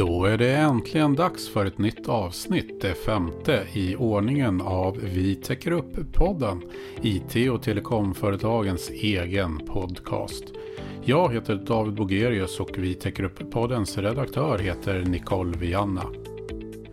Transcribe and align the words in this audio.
Då 0.00 0.24
är 0.24 0.38
det 0.38 0.56
äntligen 0.56 1.14
dags 1.14 1.48
för 1.48 1.66
ett 1.66 1.78
nytt 1.78 2.08
avsnitt, 2.08 2.80
det 2.80 2.94
femte 2.94 3.66
i 3.72 3.96
ordningen 3.96 4.60
av 4.60 4.98
Vi 5.02 5.34
täcker 5.34 5.70
upp-podden, 5.70 6.62
IT 7.02 7.50
och 7.50 7.62
telekomföretagens 7.62 8.90
egen 8.90 9.58
podcast. 9.58 10.44
Jag 11.04 11.34
heter 11.34 11.54
David 11.54 11.94
Bogerius 11.94 12.60
och 12.60 12.70
Vi 12.78 12.94
täcker 12.94 13.24
upp-poddens 13.24 13.98
redaktör 13.98 14.58
heter 14.58 15.04
Nicole 15.04 15.58
Vianna. 15.58 16.06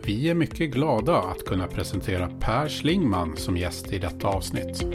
Vi 0.04 0.30
är 0.30 0.36
mycket 0.36 0.72
glada 0.72 1.18
att 1.18 1.46
kunna 1.46 1.68
presentera 1.68 2.30
Per 2.40 2.68
Slingman 2.68 3.38
som 3.38 3.58
gäst 3.58 3.94
i 3.94 3.98
detta 3.98 4.28
avsnitt. 4.28 4.86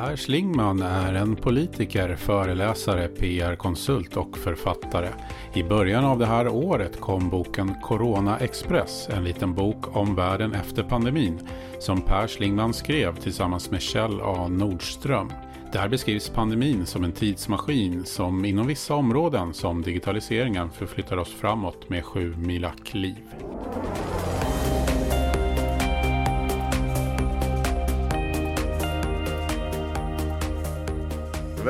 Per 0.00 0.16
Schlingman 0.16 0.82
är 0.82 1.14
en 1.14 1.36
politiker, 1.36 2.16
föreläsare, 2.16 3.08
PR-konsult 3.08 4.16
och 4.16 4.38
författare. 4.38 5.08
I 5.54 5.62
början 5.62 6.04
av 6.04 6.18
det 6.18 6.26
här 6.26 6.48
året 6.48 7.00
kom 7.00 7.30
boken 7.30 7.74
Corona 7.82 8.38
Express, 8.38 9.08
en 9.08 9.24
liten 9.24 9.54
bok 9.54 9.96
om 9.96 10.14
världen 10.14 10.54
efter 10.54 10.82
pandemin, 10.82 11.48
som 11.78 12.02
Per 12.02 12.26
Schlingman 12.26 12.74
skrev 12.74 13.16
tillsammans 13.16 13.70
med 13.70 13.82
Kjell 13.82 14.20
A 14.20 14.48
Nordström. 14.48 15.32
Där 15.72 15.88
beskrivs 15.88 16.28
pandemin 16.28 16.86
som 16.86 17.04
en 17.04 17.12
tidsmaskin 17.12 18.04
som 18.04 18.44
inom 18.44 18.66
vissa 18.66 18.94
områden 18.94 19.54
som 19.54 19.82
digitaliseringen 19.82 20.70
förflyttar 20.70 21.16
oss 21.16 21.34
framåt 21.34 21.88
med 21.88 22.04
sju 22.04 22.34
mila 22.36 22.72
kliv. 22.84 23.24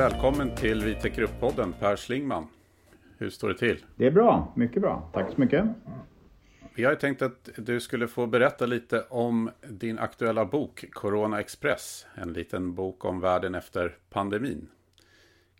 Välkommen 0.01 0.55
till 0.55 0.83
Vi 0.83 0.95
täcker 0.95 1.21
upp-podden 1.21 1.73
Per 1.79 1.95
Slingman. 1.95 2.47
Hur 3.17 3.29
står 3.29 3.49
det 3.49 3.57
till? 3.57 3.77
Det 3.95 4.07
är 4.07 4.11
bra, 4.11 4.53
mycket 4.55 4.81
bra. 4.81 5.09
Tack 5.13 5.31
så 5.33 5.41
mycket. 5.41 5.65
Vi 6.75 6.83
har 6.83 6.95
tänkt 6.95 7.21
att 7.21 7.49
du 7.57 7.79
skulle 7.79 8.07
få 8.07 8.27
berätta 8.27 8.65
lite 8.65 9.05
om 9.09 9.49
din 9.69 9.99
aktuella 9.99 10.45
bok 10.45 10.85
Corona 10.91 11.39
Express. 11.39 12.05
En 12.15 12.33
liten 12.33 12.75
bok 12.75 13.05
om 13.05 13.19
världen 13.19 13.55
efter 13.55 13.95
pandemin. 14.09 14.67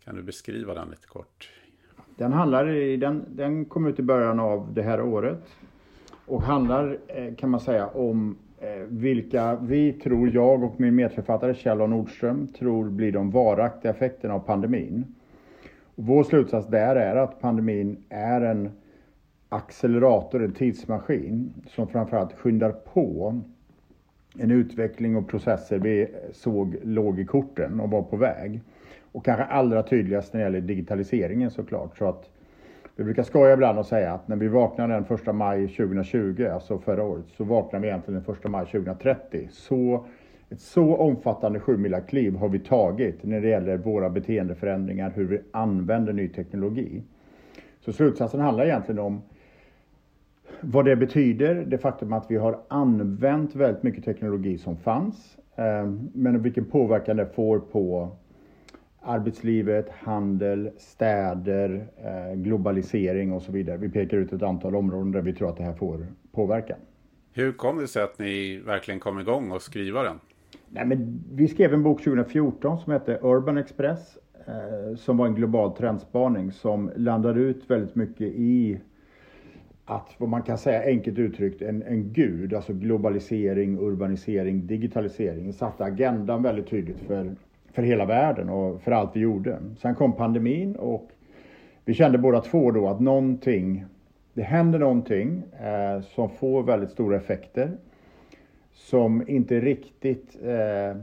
Kan 0.03 0.15
du 0.15 0.21
beskriva 0.21 0.73
den 0.73 0.89
lite 0.89 1.07
kort? 1.07 1.49
Den, 2.15 2.33
handlar 2.33 2.69
i, 2.69 2.97
den, 2.97 3.25
den 3.29 3.65
kom 3.65 3.87
ut 3.87 3.99
i 3.99 4.03
början 4.03 4.39
av 4.39 4.73
det 4.73 4.81
här 4.81 5.01
året 5.01 5.43
och 6.25 6.41
handlar 6.41 6.97
eh, 7.07 7.35
kan 7.35 7.49
man 7.49 7.59
säga 7.59 7.87
om 7.87 8.37
Eh, 8.63 8.83
vilka 8.89 9.55
vi 9.55 9.93
tror, 9.93 10.29
jag 10.33 10.63
och 10.63 10.79
min 10.79 10.95
medförfattare 10.95 11.53
Kjell 11.53 11.81
A 11.81 11.87
Nordström, 11.87 12.47
tror 12.47 12.89
blir 12.89 13.11
de 13.11 13.31
varaktiga 13.31 13.91
effekterna 13.91 14.33
av 14.33 14.39
pandemin. 14.39 15.05
Vår 15.95 16.23
slutsats 16.23 16.67
där 16.67 16.95
är 16.95 17.15
att 17.15 17.41
pandemin 17.41 18.03
är 18.09 18.41
en 18.41 18.69
accelerator, 19.49 20.43
en 20.43 20.53
tidsmaskin 20.53 21.53
som 21.67 21.87
framförallt 21.87 22.33
skyndar 22.33 22.71
på 22.71 23.39
en 24.39 24.51
utveckling 24.51 25.15
och 25.15 25.27
processer 25.27 25.79
vi 25.79 26.07
såg 26.31 26.75
låg 26.83 27.19
i 27.19 27.25
korten 27.25 27.79
och 27.79 27.89
var 27.89 28.01
på 28.01 28.17
väg. 28.17 28.61
Och 29.11 29.25
kanske 29.25 29.43
allra 29.43 29.83
tydligast 29.83 30.33
när 30.33 30.39
det 30.39 30.45
gäller 30.45 30.61
digitaliseringen 30.61 31.51
såklart. 31.51 31.97
Så 31.97 32.05
att 32.05 32.29
vi 32.95 33.03
brukar 33.03 33.23
skoja 33.23 33.53
ibland 33.53 33.79
och 33.79 33.85
säga 33.85 34.13
att 34.13 34.27
när 34.27 34.35
vi 34.35 34.47
vaknade 34.47 34.93
den 34.93 35.17
1 35.17 35.35
maj 35.35 35.67
2020, 35.67 36.47
alltså 36.53 36.79
förra 36.79 37.03
året, 37.03 37.25
så 37.37 37.43
vaknade 37.43 37.81
vi 37.81 37.87
egentligen 37.87 38.23
den 38.25 38.35
1 38.35 38.51
maj 38.51 38.65
2030. 38.65 39.47
Så 39.51 40.05
ett 40.49 40.61
så 40.61 40.95
omfattande 40.95 41.61
kliv 42.07 42.35
har 42.35 42.49
vi 42.49 42.59
tagit 42.59 43.23
när 43.23 43.41
det 43.41 43.47
gäller 43.47 43.77
våra 43.77 44.09
beteendeförändringar, 44.09 45.11
hur 45.15 45.25
vi 45.25 45.41
använder 45.51 46.13
ny 46.13 46.27
teknologi. 46.27 47.03
Så 47.79 47.93
slutsatsen 47.93 48.39
handlar 48.39 48.65
egentligen 48.65 48.99
om 48.99 49.21
vad 50.61 50.85
det 50.85 50.95
betyder, 50.95 51.55
det 51.55 51.77
faktum 51.77 52.13
att 52.13 52.31
vi 52.31 52.37
har 52.37 52.59
använt 52.67 53.55
väldigt 53.55 53.83
mycket 53.83 54.05
teknologi 54.05 54.57
som 54.57 54.77
fanns, 54.77 55.37
eh, 55.55 55.85
men 56.13 56.41
vilken 56.41 56.65
påverkan 56.65 57.17
det 57.17 57.25
får 57.25 57.59
på 57.59 58.11
arbetslivet, 59.01 59.89
handel, 59.89 60.71
städer, 60.77 61.87
eh, 61.97 62.35
globalisering 62.35 63.33
och 63.33 63.41
så 63.41 63.51
vidare. 63.51 63.77
Vi 63.77 63.89
pekar 63.89 64.17
ut 64.17 64.33
ett 64.33 64.43
antal 64.43 64.75
områden 64.75 65.11
där 65.11 65.21
vi 65.21 65.33
tror 65.33 65.49
att 65.49 65.57
det 65.57 65.63
här 65.63 65.73
får 65.73 66.07
påverkan. 66.31 66.77
Hur 67.33 67.51
kom 67.51 67.77
det 67.77 67.87
sig 67.87 68.03
att 68.03 68.19
ni 68.19 68.57
verkligen 68.57 68.99
kom 68.99 69.19
igång 69.19 69.51
och 69.51 69.61
skriva 69.61 70.03
den? 70.03 70.19
Nej, 70.69 70.85
men 70.85 71.23
vi 71.33 71.47
skrev 71.47 71.73
en 71.73 71.83
bok 71.83 72.03
2014 72.03 72.79
som 72.79 72.93
hette 72.93 73.19
Urban 73.21 73.57
Express 73.57 74.17
eh, 74.47 74.95
som 74.95 75.17
var 75.17 75.27
en 75.27 75.35
global 75.35 75.75
trendspaning 75.75 76.51
som 76.51 76.91
landade 76.95 77.39
ut 77.39 77.69
väldigt 77.71 77.95
mycket 77.95 78.27
i 78.27 78.79
att, 79.85 80.15
vad 80.17 80.29
man 80.29 80.41
kan 80.41 80.57
säga 80.57 80.83
enkelt 80.83 81.17
uttryckt, 81.17 81.61
en, 81.61 81.83
en 81.83 82.13
gud, 82.13 82.53
alltså 82.53 82.73
globalisering, 82.73 83.79
urbanisering, 83.79 84.67
digitalisering, 84.67 85.53
satte 85.53 85.83
agendan 85.83 86.43
väldigt 86.43 86.69
tydligt 86.69 86.99
för, 86.99 87.35
för 87.73 87.83
hela 87.83 88.05
världen 88.05 88.49
och 88.49 88.81
för 88.81 88.91
allt 88.91 89.15
vi 89.15 89.19
gjorde. 89.19 89.57
Sen 89.81 89.95
kom 89.95 90.13
pandemin 90.13 90.75
och 90.75 91.11
vi 91.85 91.93
kände 91.93 92.17
båda 92.17 92.41
två 92.41 92.71
då 92.71 92.87
att 92.87 92.99
någonting, 92.99 93.85
det 94.33 94.43
händer 94.43 94.79
någonting 94.79 95.43
eh, 95.59 96.01
som 96.01 96.29
får 96.29 96.63
väldigt 96.63 96.91
stora 96.91 97.17
effekter 97.17 97.71
som 98.73 99.29
inte 99.29 99.59
riktigt 99.59 100.37
eh, 100.43 100.97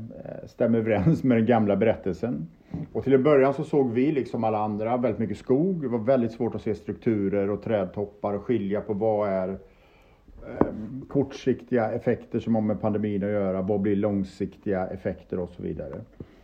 stämmer 0.47 0.79
överens 0.79 1.23
med 1.23 1.37
den 1.37 1.47
gamla 1.47 1.77
berättelsen. 1.77 2.49
Och 2.93 3.05
till 3.05 3.13
en 3.13 3.23
början 3.23 3.55
så 3.55 3.65
såg 3.65 3.93
vi, 3.93 4.13
liksom 4.13 4.45
alla 4.45 4.59
andra, 4.59 4.97
väldigt 4.97 5.19
mycket 5.19 5.39
skog. 5.39 5.83
Det 5.83 5.89
var 5.89 5.99
väldigt 5.99 6.33
svårt 6.33 6.55
att 6.55 6.63
se 6.63 6.75
strukturer 6.75 7.51
och 7.51 7.63
trädtoppar 7.63 8.35
och 8.35 8.45
skilja 8.45 8.81
på 8.81 8.95
vad 8.95 9.29
är 9.29 9.49
eh, 9.49 10.67
kortsiktiga 11.09 11.91
effekter 11.91 12.41
som 12.41 12.55
har 12.55 12.63
med 12.63 12.81
pandemin 12.81 13.23
att 13.23 13.31
göra, 13.31 13.63
vad 13.63 13.81
blir 13.81 13.97
långsiktiga 13.97 14.87
effekter 14.87 15.39
och 15.39 15.51
så 15.51 15.63
vidare. 15.63 16.01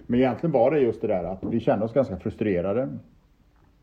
Men 0.06 0.20
egentligen 0.20 0.53
var 0.53 0.70
det 0.70 0.81
just 0.81 1.00
det 1.00 1.06
där 1.06 1.25
att 1.25 1.44
vi 1.44 1.60
kände 1.60 1.84
oss 1.84 1.92
ganska 1.92 2.16
frustrerade. 2.16 2.88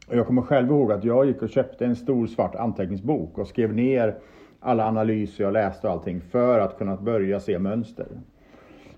Och 0.07 0.15
jag 0.15 0.27
kommer 0.27 0.41
själv 0.41 0.69
ihåg 0.69 0.91
att 0.91 1.03
jag 1.03 1.25
gick 1.25 1.41
och 1.41 1.49
köpte 1.49 1.85
en 1.85 1.95
stor 1.95 2.27
svart 2.27 2.55
anteckningsbok 2.55 3.37
och 3.37 3.47
skrev 3.47 3.73
ner 3.73 4.15
alla 4.59 4.87
analyser 4.87 5.43
jag 5.43 5.53
läste 5.53 5.87
och 5.87 5.93
allting 5.93 6.21
för 6.21 6.59
att 6.59 6.77
kunna 6.77 6.97
börja 6.97 7.39
se 7.39 7.59
mönster. 7.59 8.07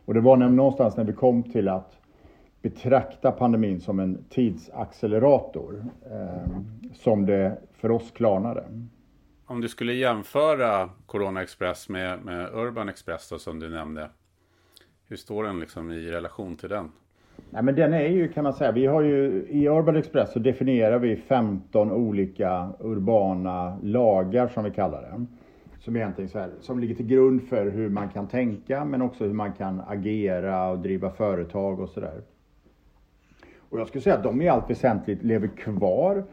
Och 0.06 0.14
det 0.14 0.20
var 0.20 0.38
någonstans 0.38 0.98
när 0.98 1.04
vi 1.04 1.14
kom 1.14 1.44
till 1.44 1.68
att 1.68 1.98
betrakta 2.62 3.32
pandemin 3.32 3.82
som 3.82 4.00
en 4.00 4.24
tidsaccelerator 4.30 5.86
eh, 6.12 6.58
som 6.94 7.26
det 7.26 7.58
för 7.74 7.92
oss 7.92 8.12
klarnade. 8.12 8.64
Om 9.46 9.62
du 9.62 9.70
skulle 9.70 9.94
jämföra 9.94 10.90
Corona 11.06 11.42
Express 11.42 11.90
med, 11.90 12.26
med 12.26 12.50
Urban 12.54 12.90
Express 12.90 13.30
då, 13.30 13.40
som 13.40 13.60
du 13.60 13.70
nämnde. 13.70 14.10
Hur 15.08 15.16
står 15.16 15.44
den 15.44 15.60
liksom 15.60 15.92
i 15.92 16.12
relation 16.12 16.58
till 16.58 16.70
den? 16.70 16.92
Nej, 17.54 17.64
men 17.64 17.76
den 17.76 17.94
är 17.94 18.08
ju 18.08 18.28
kan 18.28 18.44
man 18.44 18.54
säga, 18.54 18.72
vi 18.72 18.86
har 18.86 19.02
ju 19.02 19.46
i 19.50 19.68
Urban 19.68 19.96
Express 19.96 20.32
så 20.32 20.40
definierar 20.40 21.00
vi 21.00 21.16
15 21.16 21.92
olika 21.92 22.70
urbana 22.80 23.78
lagar 23.84 24.48
som 24.48 24.64
vi 24.64 24.72
kallar 24.72 25.02
det 25.02 25.26
som 25.80 25.96
egentligen 25.96 26.30
så 26.30 26.40
här, 26.40 26.50
som 26.62 26.80
ligger 26.80 26.96
till 26.96 27.08
grund 27.08 27.44
för 27.44 27.72
hur 27.72 27.90
man 27.90 28.10
kan 28.10 28.28
tänka 28.28 28.86
men 28.86 29.02
också 29.02 29.26
hur 29.26 29.34
man 29.34 29.54
kan 29.54 29.82
agera 29.88 30.70
och 30.70 30.80
driva 30.80 31.10
företag 31.10 31.80
och 31.80 31.90
sådär. 31.90 32.22
Och 33.58 33.80
jag 33.80 33.88
skulle 33.88 34.02
säga 34.02 34.16
att 34.16 34.24
de 34.24 34.42
i 34.42 34.50
allt 34.50 34.70
väsentligt 34.70 35.24
lever 35.24 35.48
kvar. 35.48 36.24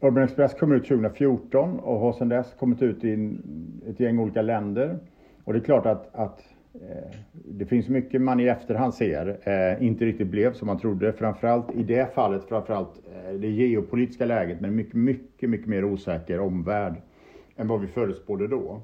Urban 0.00 0.22
Express 0.24 0.54
kom 0.54 0.72
ut 0.72 0.88
2014 0.88 1.80
och 1.80 1.98
har 1.98 2.12
sedan 2.12 2.28
dess 2.28 2.54
kommit 2.58 2.82
ut 2.82 3.04
i 3.04 3.38
ett 3.88 4.00
gäng 4.00 4.18
olika 4.18 4.42
länder. 4.42 4.98
Och 5.44 5.52
det 5.52 5.58
är 5.58 5.64
klart 5.64 5.86
att, 5.86 6.14
att 6.14 6.42
Eh, 6.74 7.16
det 7.32 7.66
finns 7.66 7.88
mycket 7.88 8.20
man 8.20 8.40
i 8.40 8.44
efterhand 8.44 8.94
ser 8.94 9.38
eh, 9.48 9.86
inte 9.86 10.04
riktigt 10.04 10.26
blev 10.26 10.52
som 10.52 10.66
man 10.66 10.78
trodde. 10.78 11.12
Framförallt 11.12 11.74
i 11.74 11.82
det 11.82 12.14
fallet, 12.14 12.44
framförallt 12.44 13.02
eh, 13.26 13.34
det 13.34 13.48
geopolitiska 13.48 14.24
läget 14.24 14.60
med 14.60 14.72
mycket, 14.72 14.94
mycket, 14.94 15.50
mycket 15.50 15.66
mer 15.68 15.84
osäker 15.84 16.40
omvärld 16.40 16.94
än 17.56 17.68
vad 17.68 17.80
vi 17.80 17.86
förutspådde 17.86 18.48
då. 18.48 18.80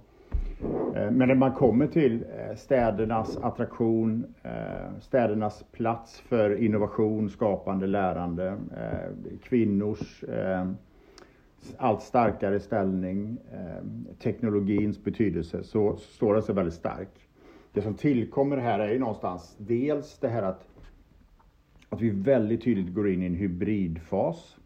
Eh, 0.96 1.10
men 1.10 1.28
när 1.28 1.34
man 1.34 1.52
kommer 1.52 1.86
till 1.86 2.24
eh, 2.38 2.56
städernas 2.56 3.36
attraktion, 3.36 4.34
eh, 4.42 5.00
städernas 5.00 5.64
plats 5.72 6.20
för 6.20 6.62
innovation, 6.62 7.30
skapande, 7.30 7.86
lärande, 7.86 8.46
eh, 8.76 9.38
kvinnors 9.42 10.24
eh, 10.24 10.70
allt 11.76 12.02
starkare 12.02 12.60
ställning, 12.60 13.38
teknologins 14.22 15.04
betydelse, 15.04 15.62
så 15.62 15.96
står 15.96 16.34
den 16.34 16.42
sig 16.42 16.54
väldigt 16.54 16.74
stark. 16.74 17.25
Det 17.76 17.82
som 17.82 17.94
tillkommer 17.94 18.56
här 18.56 18.78
är 18.78 18.92
ju 18.92 18.98
någonstans 18.98 19.56
dels 19.58 20.18
det 20.18 20.28
här 20.28 20.42
att, 20.42 20.66
att 21.88 22.00
vi 22.00 22.10
väldigt 22.10 22.62
tydligt 22.62 22.94
går 22.94 23.08
in 23.08 23.22
i 23.22 23.26
en 23.26 23.34
hybridfas 23.34 24.56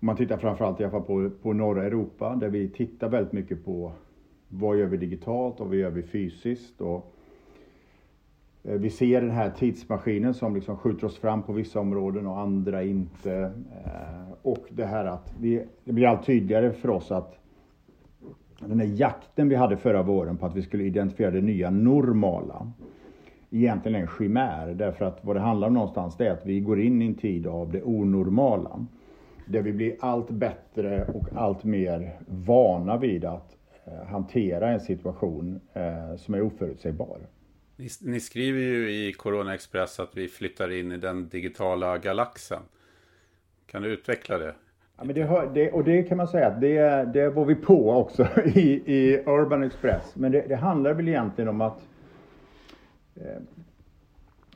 om 0.00 0.06
man 0.06 0.16
tittar 0.16 0.36
framförallt 0.36 0.80
i 0.80 0.84
alla 0.84 0.90
fall 0.90 1.02
på, 1.02 1.30
på 1.42 1.52
norra 1.52 1.84
Europa 1.84 2.36
där 2.36 2.48
vi 2.48 2.68
tittar 2.68 3.08
väldigt 3.08 3.32
mycket 3.32 3.64
på 3.64 3.92
vad 4.48 4.78
gör 4.78 4.86
vi 4.86 4.96
digitalt 4.96 5.60
och 5.60 5.66
vad 5.66 5.76
gör 5.76 5.90
vi 5.90 6.02
fysiskt. 6.02 6.80
Och 6.80 7.14
eh, 8.62 8.74
vi 8.74 8.90
ser 8.90 9.20
den 9.20 9.30
här 9.30 9.50
tidsmaskinen 9.50 10.34
som 10.34 10.54
liksom 10.54 10.76
skjuter 10.76 11.06
oss 11.06 11.18
fram 11.18 11.42
på 11.42 11.52
vissa 11.52 11.80
områden 11.80 12.26
och 12.26 12.40
andra 12.40 12.82
inte. 12.82 13.52
Eh, 13.84 14.32
och 14.42 14.66
det 14.70 14.84
här 14.84 15.04
att 15.04 15.34
vi, 15.40 15.66
det 15.84 15.92
blir 15.92 16.06
allt 16.06 16.26
tydligare 16.26 16.72
för 16.72 16.90
oss 16.90 17.10
att 17.10 17.45
den 18.60 18.80
här 18.80 18.86
jakten 18.86 19.48
vi 19.48 19.54
hade 19.54 19.76
förra 19.76 20.02
våren 20.02 20.36
på 20.36 20.46
att 20.46 20.56
vi 20.56 20.62
skulle 20.62 20.84
identifiera 20.84 21.30
det 21.30 21.40
nya 21.40 21.70
normala 21.70 22.72
egentligen 23.50 23.94
är 23.94 24.00
en 24.00 24.08
chimär. 24.18 24.74
Därför 24.74 25.04
att 25.04 25.18
vad 25.24 25.36
det 25.36 25.40
handlar 25.40 25.68
om 25.68 25.74
någonstans 25.74 26.16
det 26.16 26.26
är 26.26 26.30
att 26.30 26.46
vi 26.46 26.60
går 26.60 26.80
in 26.80 27.02
i 27.02 27.06
en 27.06 27.14
tid 27.14 27.46
av 27.46 27.72
det 27.72 27.82
onormala. 27.82 28.86
Där 29.46 29.62
vi 29.62 29.72
blir 29.72 29.96
allt 30.00 30.30
bättre 30.30 31.06
och 31.14 31.28
allt 31.34 31.64
mer 31.64 32.18
vana 32.26 32.96
vid 32.96 33.24
att 33.24 33.56
eh, 33.84 34.06
hantera 34.08 34.70
en 34.70 34.80
situation 34.80 35.60
eh, 35.72 36.16
som 36.16 36.34
är 36.34 36.42
oförutsägbar. 36.42 37.18
Ni, 37.76 37.88
ni, 38.00 38.20
skriver 38.20 38.60
ju 38.60 38.90
i 38.90 39.12
Corona 39.12 39.54
Express 39.54 40.00
att 40.00 40.16
vi 40.16 40.28
flyttar 40.28 40.72
in 40.72 40.92
i 40.92 40.96
den 40.96 41.28
digitala 41.28 41.98
galaxen. 41.98 42.62
Kan 43.66 43.82
du 43.82 43.88
utveckla 43.88 44.38
det? 44.38 44.54
Ja, 44.98 45.04
men 45.04 45.14
det, 45.14 45.22
hör, 45.22 45.50
det 45.54 45.72
och 45.72 45.84
det 45.84 46.02
kan 46.02 46.16
man 46.16 46.28
säga 46.28 46.46
att 46.46 46.60
det, 46.60 47.04
det 47.12 47.30
var 47.30 47.44
vi 47.44 47.54
på 47.54 47.90
också 47.90 48.26
i, 48.44 48.82
i 48.86 49.22
Urban 49.26 49.62
Express. 49.62 50.16
Men 50.16 50.32
det, 50.32 50.44
det 50.48 50.56
handlar 50.56 50.94
väl 50.94 51.08
egentligen 51.08 51.48
om 51.48 51.60
att 51.60 51.88
eh, 53.14 53.42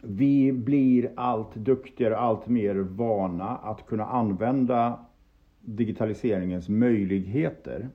vi 0.02 0.52
blir 0.52 1.10
allt 1.14 1.54
duktigare, 1.54 2.16
allt 2.16 2.46
mer 2.46 2.74
vana 2.74 3.56
att 3.56 3.86
kunna 3.86 4.04
använda 4.04 4.98
digitaliseringens 5.60 6.68
möjligheter 6.68 7.88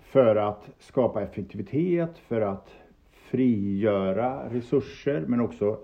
för 0.00 0.36
att 0.36 0.70
skapa 0.78 1.22
effektivitet, 1.22 2.18
för 2.18 2.40
att 2.40 2.70
frigöra 3.12 4.50
resurser 4.50 5.24
men 5.26 5.40
också 5.40 5.78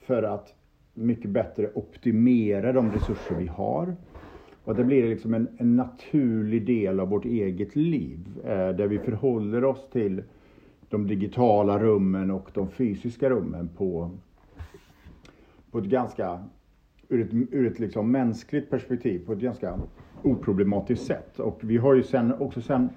för 0.00 0.22
att 0.22 0.54
mycket 0.94 1.30
bättre 1.30 1.70
optimera 1.74 2.72
de 2.72 2.92
resurser 2.92 3.34
vi 3.34 3.46
har. 3.46 3.96
Och 4.64 4.74
det 4.74 4.84
blir 4.84 5.08
liksom 5.08 5.34
en, 5.34 5.48
en 5.56 5.76
naturlig 5.76 6.66
del 6.66 7.00
av 7.00 7.08
vårt 7.08 7.24
eget 7.24 7.76
liv 7.76 8.18
eh, 8.44 8.68
där 8.68 8.86
vi 8.86 8.98
förhåller 8.98 9.64
oss 9.64 9.88
till 9.92 10.22
de 10.90 11.06
digitala 11.06 11.78
rummen 11.78 12.30
och 12.30 12.50
de 12.54 12.68
fysiska 12.70 13.30
rummen 13.30 13.68
på, 13.76 14.10
på 15.70 15.78
ett 15.78 15.84
ganska, 15.84 16.44
ur 17.08 17.20
ett, 17.20 17.52
ur 17.52 17.66
ett 17.66 17.78
liksom 17.78 18.10
mänskligt 18.10 18.70
perspektiv, 18.70 19.26
på 19.26 19.32
ett 19.32 19.38
ganska 19.38 19.78
oproblematiskt 20.22 21.06
sätt. 21.06 21.40
Och 21.40 21.60
vi 21.62 21.76
har 21.76 21.94
ju 21.94 22.02
sen, 22.02 22.32
också 22.32 22.60
sen 22.60 22.88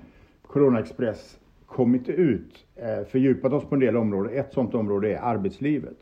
Corona 0.42 0.80
Express 0.80 1.40
kommit 1.66 2.10
ut, 2.10 2.66
eh, 2.76 3.08
fördjupat 3.08 3.54
oss 3.54 3.66
på 3.66 3.76
en 3.76 3.82
del 3.82 3.98
områden. 3.98 4.34
Ett 4.34 4.54
sådant 4.54 4.74
område 4.74 5.14
är 5.14 5.22
arbetslivet. 5.22 5.98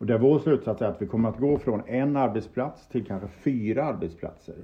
Och 0.00 0.06
där 0.06 0.18
vår 0.18 0.38
slutsats 0.38 0.82
är 0.82 0.86
att 0.86 1.02
vi 1.02 1.06
kommer 1.06 1.28
att 1.28 1.38
gå 1.38 1.58
från 1.58 1.82
en 1.86 2.16
arbetsplats 2.16 2.88
till 2.88 3.06
kanske 3.06 3.28
fyra 3.28 3.84
arbetsplatser. 3.84 4.54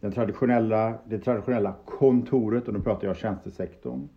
Den 0.00 0.12
traditionella, 0.12 0.94
det 1.04 1.18
traditionella 1.18 1.74
kontoret, 1.84 2.68
och 2.68 2.74
nu 2.74 2.80
pratar 2.80 3.06
jag 3.06 3.16
tjänstesektorn. 3.16 4.08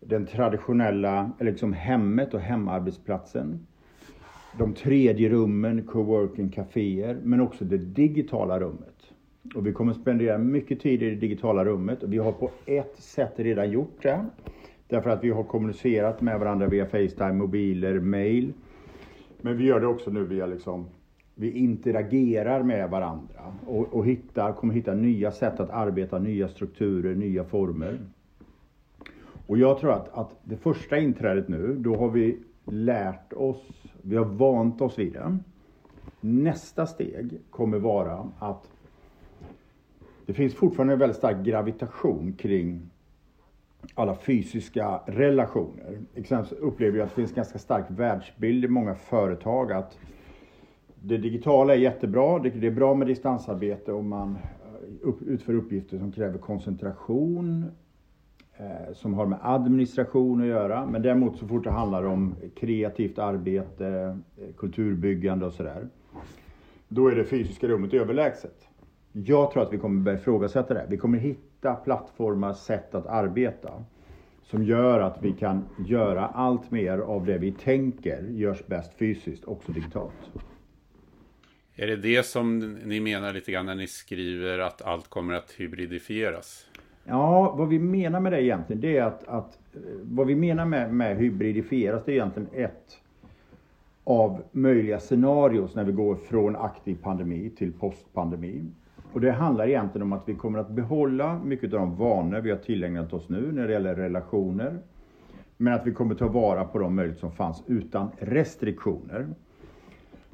Den 0.00 0.26
traditionella, 0.26 1.30
eller 1.38 1.50
liksom 1.50 1.72
hemmet 1.72 2.34
och 2.34 2.40
hemarbetsplatsen. 2.40 3.66
De 4.58 4.74
tredje 4.74 5.28
rummen, 5.28 5.86
coworking, 5.86 6.48
kaféer, 6.48 7.18
men 7.22 7.40
också 7.40 7.64
det 7.64 7.78
digitala 7.78 8.60
rummet. 8.60 9.12
Och 9.54 9.66
vi 9.66 9.72
kommer 9.72 9.92
spendera 9.92 10.38
mycket 10.38 10.80
tid 10.80 11.02
i 11.02 11.10
det 11.10 11.16
digitala 11.16 11.64
rummet 11.64 12.02
och 12.02 12.12
vi 12.12 12.18
har 12.18 12.32
på 12.32 12.50
ett 12.66 12.96
sätt 12.98 13.32
redan 13.36 13.70
gjort 13.70 14.02
det. 14.02 14.26
Därför 14.88 15.10
att 15.10 15.24
vi 15.24 15.30
har 15.30 15.44
kommunicerat 15.44 16.20
med 16.20 16.40
varandra 16.40 16.66
via 16.66 16.86
Facetime, 16.86 17.32
mobiler, 17.32 18.00
mail. 18.00 18.52
Men 19.42 19.56
vi 19.56 19.64
gör 19.64 19.80
det 19.80 19.86
också 19.86 20.10
nu 20.10 20.24
via 20.24 20.46
liksom, 20.46 20.86
vi 21.34 21.50
interagerar 21.50 22.62
med 22.62 22.90
varandra 22.90 23.54
och, 23.66 23.94
och 23.94 24.06
hittar, 24.06 24.52
kommer 24.52 24.74
hitta 24.74 24.94
nya 24.94 25.30
sätt 25.30 25.60
att 25.60 25.70
arbeta, 25.70 26.18
nya 26.18 26.48
strukturer, 26.48 27.14
nya 27.14 27.44
former. 27.44 27.98
Och 29.46 29.58
jag 29.58 29.78
tror 29.78 29.92
att, 29.92 30.18
att 30.18 30.38
det 30.44 30.56
första 30.56 30.98
inträdet 30.98 31.48
nu, 31.48 31.76
då 31.78 31.96
har 31.96 32.10
vi 32.10 32.38
lärt 32.64 33.32
oss, 33.32 33.70
vi 34.02 34.16
har 34.16 34.24
vant 34.24 34.80
oss 34.80 34.98
vid 34.98 35.12
det. 35.12 35.38
Nästa 36.20 36.86
steg 36.86 37.40
kommer 37.50 37.78
vara 37.78 38.28
att 38.38 38.70
det 40.26 40.32
finns 40.32 40.54
fortfarande 40.54 40.92
en 40.92 40.98
väldigt 40.98 41.16
stark 41.16 41.46
gravitation 41.46 42.32
kring 42.32 42.90
alla 43.94 44.14
fysiska 44.14 45.00
relationer. 45.06 45.98
Exempelvis 46.14 46.62
upplever 46.62 46.98
jag 46.98 47.04
att 47.04 47.10
det 47.10 47.16
finns 47.16 47.30
en 47.30 47.36
ganska 47.36 47.58
stark 47.58 47.84
världsbild 47.88 48.64
i 48.64 48.68
många 48.68 48.94
företag 48.94 49.72
att 49.72 49.98
det 51.04 51.16
digitala 51.16 51.74
är 51.74 51.78
jättebra, 51.78 52.38
det 52.38 52.66
är 52.66 52.70
bra 52.70 52.94
med 52.94 53.06
distansarbete 53.06 53.92
och 53.92 54.04
man 54.04 54.38
eh, 55.04 55.10
utför 55.26 55.54
uppgifter 55.54 55.98
som 55.98 56.12
kräver 56.12 56.38
koncentration, 56.38 57.64
eh, 58.56 58.94
som 58.94 59.14
har 59.14 59.26
med 59.26 59.38
administration 59.42 60.40
att 60.40 60.46
göra. 60.46 60.86
Men 60.86 61.02
däremot 61.02 61.38
så 61.38 61.46
fort 61.46 61.64
det 61.64 61.70
handlar 61.70 62.04
om 62.04 62.34
kreativt 62.56 63.18
arbete, 63.18 64.16
eh, 64.36 64.54
kulturbyggande 64.56 65.46
och 65.46 65.52
sådär, 65.52 65.88
då 66.88 67.08
är 67.08 67.16
det 67.16 67.24
fysiska 67.24 67.68
rummet 67.68 67.94
överlägset. 67.94 68.68
Jag 69.12 69.50
tror 69.50 69.62
att 69.62 69.72
vi 69.72 69.78
kommer 69.78 70.02
börja 70.02 70.18
ifrågasätta 70.18 70.74
det. 70.74 70.86
Vi 70.88 70.96
kommer 70.96 71.18
hitta 71.18 71.51
plattformar, 71.70 72.52
sätt 72.52 72.94
att 72.94 73.06
arbeta 73.06 73.84
som 74.42 74.64
gör 74.64 75.00
att 75.00 75.22
vi 75.22 75.32
kan 75.32 75.64
göra 75.86 76.26
allt 76.26 76.70
mer 76.70 76.98
av 76.98 77.26
det 77.26 77.38
vi 77.38 77.52
tänker 77.52 78.22
görs 78.22 78.66
bäst 78.66 78.94
fysiskt, 78.94 79.44
också 79.44 79.72
digitalt. 79.72 80.30
Är 81.74 81.86
det 81.86 81.96
det 81.96 82.26
som 82.26 82.74
ni 82.84 83.00
menar 83.00 83.32
lite 83.32 83.52
grann 83.52 83.66
när 83.66 83.74
ni 83.74 83.86
skriver 83.86 84.58
att 84.58 84.82
allt 84.82 85.08
kommer 85.08 85.34
att 85.34 85.50
hybridifieras? 85.50 86.66
Ja, 87.04 87.54
vad 87.56 87.68
vi 87.68 87.78
menar 87.78 88.20
med 88.20 88.32
det 88.32 88.42
egentligen, 88.42 88.80
det 88.80 88.96
är 88.96 89.02
att, 89.02 89.28
att 89.28 89.58
vad 90.02 90.26
vi 90.26 90.34
menar 90.34 90.64
med, 90.64 90.94
med 90.94 91.16
hybridifieras, 91.16 92.02
det 92.04 92.12
är 92.12 92.14
egentligen 92.14 92.48
ett 92.52 92.98
av 94.04 94.42
möjliga 94.52 95.00
scenarios 95.00 95.74
när 95.74 95.84
vi 95.84 95.92
går 95.92 96.16
från 96.16 96.56
aktiv 96.56 96.98
pandemi 97.02 97.50
till 97.56 97.72
postpandemi. 97.72 98.64
Och 99.12 99.20
det 99.20 99.30
handlar 99.30 99.66
egentligen 99.68 100.02
om 100.02 100.12
att 100.12 100.28
vi 100.28 100.34
kommer 100.34 100.58
att 100.58 100.70
behålla 100.70 101.40
mycket 101.44 101.74
av 101.74 101.80
de 101.80 101.96
vanor 101.96 102.40
vi 102.40 102.50
har 102.50 102.58
tillägnat 102.58 103.12
oss 103.12 103.28
nu 103.28 103.52
när 103.52 103.66
det 103.66 103.72
gäller 103.72 103.94
relationer. 103.94 104.78
Men 105.56 105.72
att 105.72 105.86
vi 105.86 105.92
kommer 105.92 106.14
ta 106.14 106.28
vara 106.28 106.64
på 106.64 106.78
de 106.78 106.94
möjligheter 106.94 107.20
som 107.20 107.32
fanns 107.32 107.62
utan 107.66 108.10
restriktioner. 108.18 109.28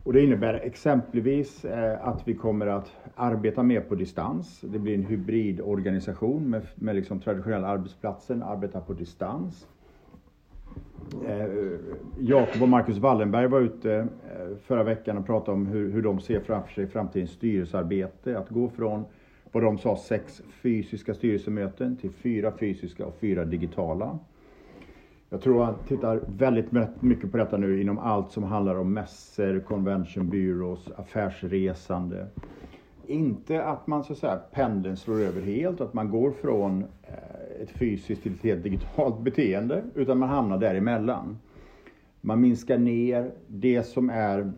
Och 0.03 0.13
det 0.13 0.25
innebär 0.25 0.55
exempelvis 0.55 1.65
eh, 1.65 2.09
att 2.09 2.29
vi 2.29 2.35
kommer 2.35 2.67
att 2.67 2.93
arbeta 3.15 3.63
mer 3.63 3.81
på 3.81 3.95
distans. 3.95 4.61
Det 4.61 4.79
blir 4.79 4.95
en 4.95 5.05
hybridorganisation 5.05 6.51
med, 6.51 6.63
med 6.75 6.97
liksom 6.97 7.21
traditionella 7.21 7.69
arbetsplatsen, 7.69 8.43
arbeta 8.43 8.81
på 8.81 8.93
distans. 8.93 9.67
Eh, 11.27 11.49
Jakob 12.19 12.63
och 12.63 12.69
Marcus 12.69 12.99
Wallenberg 12.99 13.47
var 13.47 13.61
ute 13.61 13.95
eh, 13.95 14.57
förra 14.67 14.83
veckan 14.83 15.19
och 15.19 15.27
pratade 15.27 15.53
om 15.53 15.67
hur, 15.67 15.91
hur 15.93 16.03
de 16.03 16.21
ser 16.21 16.41
framför 16.41 16.73
sig 16.73 16.87
framtidens 16.87 17.31
styrelsearbete. 17.31 18.39
Att 18.39 18.49
gå 18.49 18.69
från 18.69 19.05
vad 19.53 19.63
de 19.63 19.79
sa 19.79 19.97
sex 19.97 20.43
fysiska 20.63 21.15
styrelsemöten 21.15 21.97
till 21.97 22.11
fyra 22.11 22.53
fysiska 22.61 23.07
och 23.07 23.17
fyra 23.21 23.45
digitala. 23.45 24.19
Jag 25.31 25.43
tror 25.43 25.65
han 25.65 25.75
tittar 25.89 26.21
väldigt 26.27 26.73
mycket 27.01 27.31
på 27.31 27.37
detta 27.37 27.57
nu 27.57 27.81
inom 27.81 27.99
allt 27.99 28.33
som 28.33 28.43
handlar 28.43 28.75
om 28.75 28.93
mässor, 28.93 29.61
convention 29.61 30.29
bureaus, 30.29 30.91
affärsresande. 30.97 32.27
Inte 33.09 33.65
att 33.65 33.87
man 33.87 34.05
så 34.05 34.13
att 34.13 34.19
säga 34.19 34.37
pendeln 34.53 34.97
slår 34.97 35.21
över 35.21 35.43
helt, 35.43 35.81
att 35.81 35.95
man 35.95 36.11
går 36.11 36.31
från 36.31 36.83
eh, 36.83 37.63
ett 37.63 37.71
fysiskt 37.71 38.23
till 38.23 38.33
ett 38.33 38.43
helt 38.43 38.63
digitalt 38.63 39.21
beteende, 39.21 39.85
utan 39.95 40.19
man 40.19 40.29
hamnar 40.29 40.59
däremellan. 40.59 41.39
Man 42.21 42.41
minskar 42.41 42.79
ner 42.79 43.33
det 43.47 43.83
som 43.83 44.11
är 44.11 44.53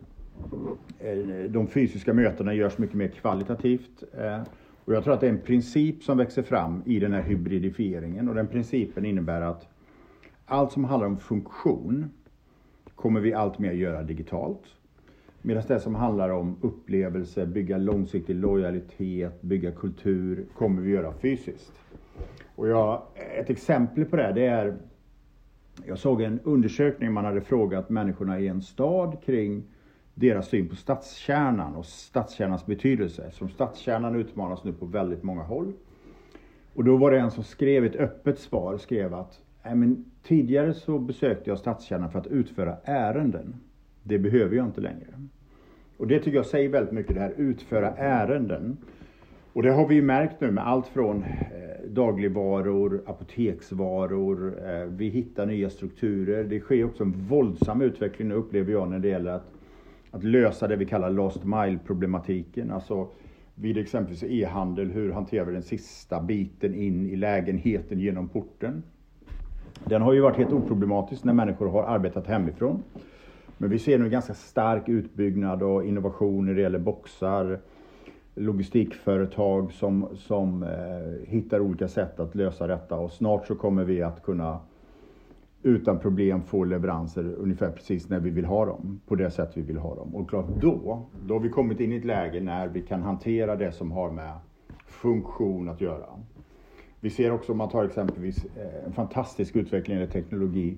eh, 0.99 1.50
de 1.50 1.66
fysiska 1.66 2.14
mötena 2.14 2.54
görs 2.54 2.78
mycket 2.78 2.97
mer 2.97 3.09
kvalitativt. 3.09 4.02
Eh, 4.19 4.42
och 4.85 4.95
jag 4.95 5.04
tror 5.04 5.14
att 5.14 5.21
det 5.21 5.26
är 5.26 5.33
en 5.33 5.40
princip 5.40 6.02
som 6.02 6.19
växer 6.19 6.42
fram 6.42 6.83
i 6.87 7.00
den 7.00 7.12
här 7.12 7.23
hybridifieringen 7.23 8.28
och 8.28 8.35
den 8.35 8.47
principen 8.47 9.04
innebär 9.04 9.40
att 9.40 9.69
allt 10.47 10.73
som 10.73 10.85
handlar 10.85 11.07
om 11.07 11.19
funktion 11.19 12.11
kommer 12.95 13.21
vi 13.21 13.35
allt 13.35 13.59
mer 13.59 13.73
göra 13.73 14.02
digitalt. 14.02 14.62
Medan 15.42 15.62
det 15.68 15.80
som 15.80 15.94
handlar 15.94 16.30
om 16.30 16.56
upplevelse, 16.61 17.47
bygga 17.47 17.78
långsiktig 17.78 18.35
lojalitet, 18.35 19.42
bygga 19.42 19.73
kultur 19.73 20.47
kommer 20.56 20.82
vi 20.82 20.90
göra 20.90 21.12
fysiskt. 21.12 21.73
Och 22.56 22.68
jag, 22.68 23.02
ett 23.38 23.50
exempel 23.50 24.04
på 24.04 24.16
det, 24.16 24.32
det 24.32 24.47
är 24.47 24.76
jag 25.87 25.99
såg 25.99 26.23
en 26.23 26.40
undersökning 26.40 27.12
man 27.12 27.25
hade 27.25 27.40
frågat 27.40 27.90
människorna 27.90 28.40
i 28.40 28.49
en 28.49 28.62
stad 28.62 29.16
kring 29.25 29.62
deras 30.14 30.49
syn 30.49 30.68
på 30.68 30.76
stadskärnan 30.76 31.76
och 31.76 31.87
stadskärnans 31.87 32.66
betydelse. 32.66 33.30
Som 33.30 33.49
stadskärnan 33.49 34.16
utmanas 34.16 34.64
nu 34.64 34.73
på 34.73 34.87
väldigt 34.87 35.23
många 35.23 35.42
håll. 35.42 35.73
Och 36.75 36.85
då 36.85 36.97
var 36.97 37.11
det 37.11 37.18
en 37.18 37.30
som 37.30 37.44
skrev 37.44 37.85
ett 37.85 37.97
öppet 37.97 38.38
svar, 38.38 38.78
skrev 38.78 39.14
att 39.14 39.40
men 39.62 40.04
tidigare 40.23 40.75
så 40.75 40.99
besökte 40.99 41.50
jag 41.50 41.59
stadskärnan 41.59 42.11
för 42.11 42.18
att 42.18 42.26
utföra 42.26 42.76
ärenden. 42.85 43.54
Det 44.02 44.19
behöver 44.19 44.57
jag 44.57 44.66
inte 44.66 44.80
längre. 44.80 45.07
Och 45.97 46.07
det 46.07 46.19
tycker 46.19 46.37
jag 46.37 46.47
säger 46.47 46.69
väldigt 46.69 46.92
mycket, 46.92 47.14
det 47.14 47.21
här 47.21 47.35
utföra 47.37 47.90
ärenden. 47.97 48.76
Och 49.52 49.62
det 49.62 49.71
har 49.71 49.88
vi 49.88 49.95
ju 49.95 50.02
märkt 50.02 50.40
nu 50.40 50.50
med 50.50 50.66
allt 50.66 50.87
från 50.87 51.23
eh, 51.23 51.88
dagligvaror, 51.88 53.02
apoteksvaror, 53.07 54.54
eh, 54.69 54.85
vi 54.85 55.09
hittar 55.09 55.47
nya 55.47 55.71
strukturer. 55.71 56.45
Det 56.45 56.61
sker 56.61 56.85
också 56.85 57.02
en 57.02 57.12
våldsam 57.12 57.83
utveckling 57.83 58.28
nu 58.28 58.35
upplever 58.35 58.73
jag 58.73 58.90
när 58.90 58.99
det 58.99 59.09
gäller 59.09 59.30
att, 59.30 59.52
att 60.11 60.25
lösa 60.25 60.69
det 60.69 60.76
vi 60.76 60.87
kallar 60.87 61.11
last 61.11 61.45
mile 61.45 61.78
problematiken. 61.87 62.71
Alltså 62.71 63.09
vid 63.54 63.78
exempelvis 63.78 64.25
e-handel, 64.25 64.90
hur 64.90 65.12
hanterar 65.12 65.45
vi 65.45 65.52
den 65.52 65.62
sista 65.62 66.21
biten 66.21 66.75
in 66.75 67.07
i 67.07 67.16
lägenheten 67.16 68.00
genom 68.00 68.28
porten? 68.28 68.83
Den 69.85 70.02
har 70.02 70.12
ju 70.12 70.21
varit 70.21 70.37
helt 70.37 70.52
oproblematisk 70.52 71.25
när 71.25 71.33
människor 71.33 71.69
har 71.69 71.83
arbetat 71.83 72.26
hemifrån. 72.26 72.83
Men 73.61 73.71
vi 73.71 73.79
ser 73.79 73.99
nu 73.99 74.05
en 74.05 74.11
ganska 74.11 74.35
stark 74.35 74.88
utbyggnad 74.88 75.62
och 75.62 75.85
innovation 75.85 76.47
när 76.47 76.55
det 76.55 76.61
gäller 76.61 76.79
boxar, 76.79 77.61
logistikföretag 78.35 79.73
som, 79.73 80.09
som 80.17 80.62
eh, 80.62 81.29
hittar 81.29 81.61
olika 81.61 81.88
sätt 81.88 82.21
att 82.21 82.35
lösa 82.35 82.67
detta 82.67 82.97
och 82.97 83.12
snart 83.12 83.47
så 83.47 83.55
kommer 83.55 83.85
vi 83.85 84.02
att 84.02 84.23
kunna 84.23 84.61
utan 85.62 85.99
problem 85.99 86.43
få 86.43 86.64
leveranser 86.64 87.35
ungefär 87.38 87.71
precis 87.71 88.09
när 88.09 88.21
vi 88.21 88.31
vill 88.31 88.45
ha 88.45 88.67
dem, 88.67 89.00
på 89.07 89.14
det 89.14 89.31
sätt 89.31 89.50
vi 89.55 89.62
vill 89.62 89.79
ha 89.79 89.95
dem. 89.95 90.14
Och 90.17 90.29
klart 90.29 90.49
då, 90.61 91.07
då 91.23 91.35
har 91.35 91.40
vi 91.40 91.49
kommit 91.49 91.81
in 91.81 91.93
i 91.93 91.97
ett 91.97 92.05
läge 92.05 92.40
när 92.40 92.69
vi 92.69 92.83
kan 92.83 93.02
hantera 93.02 93.57
det 93.57 93.73
som 93.73 93.93
har 93.93 94.11
med 94.11 94.33
funktion 94.87 95.69
att 95.69 95.81
göra. 95.81 96.07
Vi 97.00 97.11
ser 97.11 97.33
också 97.33 97.52
om 97.52 97.59
man 97.59 97.69
tar 97.69 97.85
exempelvis 97.85 98.45
eh, 98.45 98.85
en 98.87 98.93
fantastisk 98.93 99.57
utveckling 99.57 100.00
i 100.00 100.07
teknologi, 100.07 100.76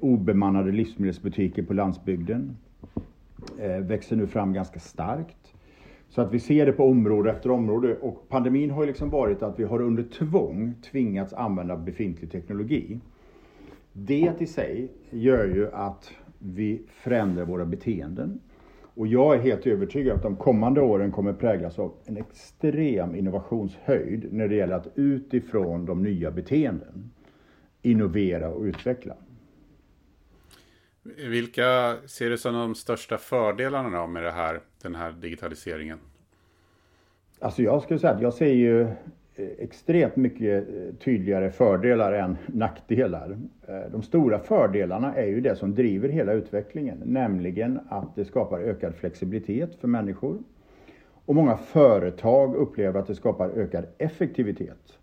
obemannade 0.00 0.72
livsmedelsbutiker 0.72 1.62
på 1.62 1.74
landsbygden 1.74 2.56
eh, 3.58 3.78
växer 3.78 4.16
nu 4.16 4.26
fram 4.26 4.52
ganska 4.52 4.80
starkt. 4.80 5.54
Så 6.08 6.20
att 6.20 6.34
vi 6.34 6.38
ser 6.38 6.66
det 6.66 6.72
på 6.72 6.84
område 6.84 7.30
efter 7.30 7.50
område 7.50 7.96
och 7.96 8.28
pandemin 8.28 8.70
har 8.70 8.82
ju 8.82 8.86
liksom 8.86 9.10
varit 9.10 9.42
att 9.42 9.58
vi 9.58 9.64
har 9.64 9.82
under 9.82 10.02
tvång 10.02 10.74
tvingats 10.90 11.32
använda 11.32 11.76
befintlig 11.76 12.32
teknologi. 12.32 13.00
Det 13.92 14.32
i 14.38 14.46
sig 14.46 14.88
gör 15.10 15.46
ju 15.46 15.70
att 15.72 16.12
vi 16.38 16.82
förändrar 16.88 17.44
våra 17.44 17.66
beteenden. 17.66 18.40
Och 18.94 19.06
jag 19.06 19.34
är 19.34 19.38
helt 19.38 19.66
övertygad 19.66 20.16
att 20.16 20.22
de 20.22 20.36
kommande 20.36 20.80
åren 20.80 21.12
kommer 21.12 21.32
präglas 21.32 21.78
av 21.78 21.92
en 22.04 22.16
extrem 22.16 23.14
innovationshöjd 23.14 24.32
när 24.32 24.48
det 24.48 24.54
gäller 24.54 24.74
att 24.74 24.88
utifrån 24.94 25.86
de 25.86 26.02
nya 26.02 26.30
beteenden 26.30 27.10
innovera 27.82 28.48
och 28.48 28.62
utveckla. 28.62 29.14
Vilka 31.16 31.96
ser 32.06 32.30
du 32.30 32.38
som 32.38 32.54
de 32.54 32.74
största 32.74 33.18
fördelarna 33.18 34.00
då 34.00 34.06
med 34.06 34.22
det 34.22 34.30
här, 34.30 34.60
den 34.82 34.94
här 34.94 35.12
digitaliseringen? 35.12 35.98
Alltså 37.40 37.62
jag 37.62 37.82
skulle 37.82 37.98
säga 37.98 38.12
att 38.12 38.22
jag 38.22 38.34
ser 38.34 38.52
ju 38.52 38.80
eh, 38.80 39.48
extremt 39.58 40.16
mycket 40.16 40.68
eh, 40.68 40.94
tydligare 41.04 41.50
fördelar 41.50 42.12
än 42.12 42.36
nackdelar. 42.46 43.38
Eh, 43.68 43.90
de 43.92 44.02
stora 44.02 44.38
fördelarna 44.38 45.14
är 45.14 45.26
ju 45.26 45.40
det 45.40 45.56
som 45.56 45.74
driver 45.74 46.08
hela 46.08 46.32
utvecklingen, 46.32 47.02
nämligen 47.04 47.80
att 47.88 48.16
det 48.16 48.24
skapar 48.24 48.60
ökad 48.60 48.94
flexibilitet 48.94 49.74
för 49.80 49.88
människor. 49.88 50.38
Och 51.24 51.34
många 51.34 51.56
företag 51.56 52.54
upplever 52.54 53.00
att 53.00 53.06
det 53.06 53.14
skapar 53.14 53.48
ökad 53.48 53.86
effektivitet. 53.98 54.99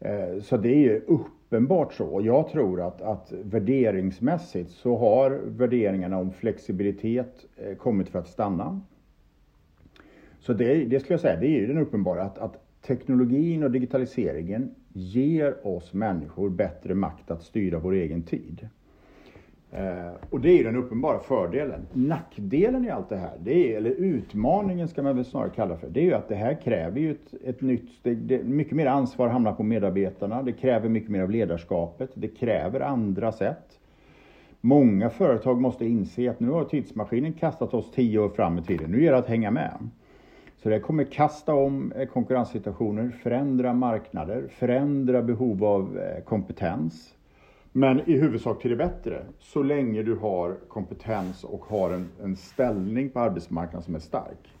Eh, 0.00 0.40
så 0.42 0.56
det 0.56 0.68
är 0.68 0.78
ju 0.78 1.00
uppenbart 1.06 1.92
så. 1.92 2.20
Jag 2.24 2.48
tror 2.48 2.80
att, 2.80 3.02
att 3.02 3.32
värderingsmässigt 3.42 4.70
så 4.70 4.96
har 4.96 5.30
värderingarna 5.44 6.18
om 6.18 6.32
flexibilitet 6.32 7.46
eh, 7.56 7.76
kommit 7.76 8.08
för 8.08 8.18
att 8.18 8.28
stanna. 8.28 8.80
Så 10.40 10.52
det, 10.52 10.84
det 10.84 11.00
skulle 11.00 11.14
jag 11.14 11.20
säga, 11.20 11.40
det 11.40 11.46
är 11.46 11.60
ju 11.60 11.66
den 11.66 11.78
uppenbara 11.78 12.22
att, 12.22 12.38
att 12.38 12.64
teknologin 12.82 13.62
och 13.62 13.70
digitaliseringen 13.70 14.74
ger 14.92 15.66
oss 15.66 15.92
människor 15.92 16.50
bättre 16.50 16.94
makt 16.94 17.30
att 17.30 17.42
styra 17.42 17.78
vår 17.78 17.92
egen 17.92 18.22
tid. 18.22 18.68
Eh, 19.72 20.12
och 20.30 20.40
det 20.40 20.50
är 20.50 20.56
ju 20.56 20.62
den 20.62 20.76
uppenbara 20.76 21.18
fördelen. 21.18 21.86
Nackdelen 21.92 22.84
i 22.84 22.90
allt 22.90 23.08
det 23.08 23.16
här, 23.16 23.36
det 23.40 23.72
är, 23.72 23.76
eller 23.76 23.90
utmaningen 23.90 24.88
ska 24.88 25.02
man 25.02 25.16
väl 25.16 25.24
snarare 25.24 25.50
kalla 25.50 25.76
för, 25.76 25.88
det 25.88 26.00
är 26.00 26.04
ju 26.04 26.14
att 26.14 26.28
det 26.28 26.34
här 26.34 26.54
kräver 26.62 27.00
ju 27.00 27.10
ett, 27.10 27.34
ett 27.44 27.60
nytt 27.60 27.90
steg. 27.90 28.18
Det, 28.18 28.44
mycket 28.44 28.72
mer 28.72 28.86
ansvar 28.86 29.28
hamnar 29.28 29.52
på 29.52 29.62
medarbetarna. 29.62 30.42
Det 30.42 30.52
kräver 30.52 30.88
mycket 30.88 31.10
mer 31.10 31.22
av 31.22 31.30
ledarskapet. 31.30 32.10
Det 32.14 32.28
kräver 32.28 32.80
andra 32.80 33.32
sätt. 33.32 33.78
Många 34.60 35.10
företag 35.10 35.60
måste 35.60 35.86
inse 35.86 36.30
att 36.30 36.40
nu 36.40 36.50
har 36.50 36.64
tidsmaskinen 36.64 37.32
kastat 37.32 37.74
oss 37.74 37.90
tio 37.90 38.18
år 38.18 38.28
fram 38.28 38.58
i 38.58 38.62
tiden. 38.62 38.90
Nu 38.90 39.02
gäller 39.02 39.12
det 39.12 39.18
att 39.18 39.28
hänga 39.28 39.50
med. 39.50 39.88
Så 40.62 40.68
det 40.68 40.80
kommer 40.80 41.04
kasta 41.04 41.54
om 41.54 41.92
eh, 41.92 42.06
konkurrenssituationer, 42.06 43.10
förändra 43.22 43.72
marknader, 43.72 44.48
förändra 44.50 45.22
behov 45.22 45.64
av 45.64 45.98
eh, 45.98 46.24
kompetens. 46.24 47.14
Men 47.72 48.00
i 48.10 48.18
huvudsak 48.18 48.62
till 48.62 48.70
det 48.70 48.76
bättre, 48.76 49.22
så 49.38 49.62
länge 49.62 50.02
du 50.02 50.14
har 50.14 50.56
kompetens 50.68 51.44
och 51.44 51.64
har 51.64 51.90
en, 51.90 52.08
en 52.22 52.36
ställning 52.36 53.10
på 53.10 53.20
arbetsmarknaden 53.20 53.82
som 53.82 53.94
är 53.94 53.98
stark. 53.98 54.54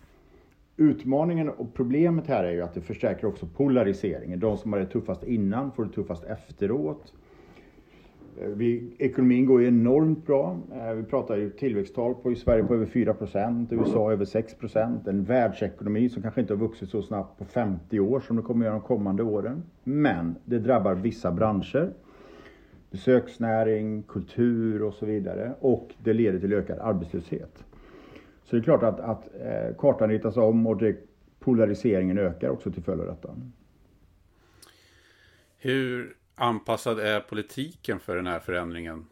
Utmaningen 0.76 1.48
och 1.48 1.74
problemet 1.74 2.26
här 2.26 2.44
är 2.44 2.52
ju 2.52 2.62
att 2.62 2.74
det 2.74 2.80
förstärker 2.80 3.26
också 3.26 3.46
polariseringen. 3.46 4.40
De 4.40 4.56
som 4.56 4.72
har 4.72 4.80
det 4.80 4.86
tuffast 4.86 5.22
innan 5.22 5.72
får 5.72 5.84
det 5.84 5.92
tuffast 5.92 6.24
efteråt. 6.24 7.12
Eh, 8.40 8.48
vi, 8.48 8.94
ekonomin 8.98 9.46
går 9.46 9.60
ju 9.60 9.68
enormt 9.68 10.26
bra. 10.26 10.56
Eh, 10.72 10.92
vi 10.92 11.02
pratar 11.02 11.36
ju 11.36 11.50
tillväxttal 11.50 12.14
på 12.14 12.32
i 12.32 12.36
Sverige 12.36 12.64
på 12.64 12.74
över 12.74 12.86
4% 12.86 13.74
USA 13.74 14.12
över 14.12 14.24
6 14.24 14.54
procent. 14.54 15.06
En 15.06 15.24
världsekonomi 15.24 16.08
som 16.08 16.22
kanske 16.22 16.40
inte 16.40 16.52
har 16.52 16.58
vuxit 16.58 16.88
så 16.88 17.02
snabbt 17.02 17.38
på 17.38 17.44
50 17.44 18.00
år 18.00 18.20
som 18.20 18.36
det 18.36 18.42
kommer 18.42 18.66
att 18.66 18.70
göra 18.70 18.78
de 18.78 18.86
kommande 18.86 19.22
åren. 19.22 19.62
Men 19.84 20.34
det 20.44 20.58
drabbar 20.58 20.94
vissa 20.94 21.32
branscher. 21.32 21.92
Besöksnäring, 22.90 24.02
kultur 24.02 24.82
och 24.82 24.94
så 24.94 25.06
vidare. 25.06 25.54
Och 25.60 25.94
det 25.98 26.12
leder 26.12 26.38
till 26.38 26.52
ökad 26.52 26.78
arbetslöshet. 26.78 27.64
Så 28.44 28.56
det 28.56 28.60
är 28.60 28.64
klart 28.64 28.82
att, 28.82 29.00
att 29.00 29.28
eh, 29.40 29.76
kartan 29.78 30.10
ritas 30.10 30.36
om 30.36 30.66
och 30.66 30.76
det, 30.76 30.96
polariseringen 31.38 32.18
ökar 32.18 32.48
också 32.48 32.70
till 32.70 32.82
följd 32.82 33.00
av 33.00 33.06
detta. 33.06 33.36
Hur 35.58 36.16
anpassad 36.34 37.00
är 37.00 37.20
politiken 37.20 38.00
för 38.00 38.16
den 38.16 38.26
här 38.26 38.38
förändringen? 38.38 39.06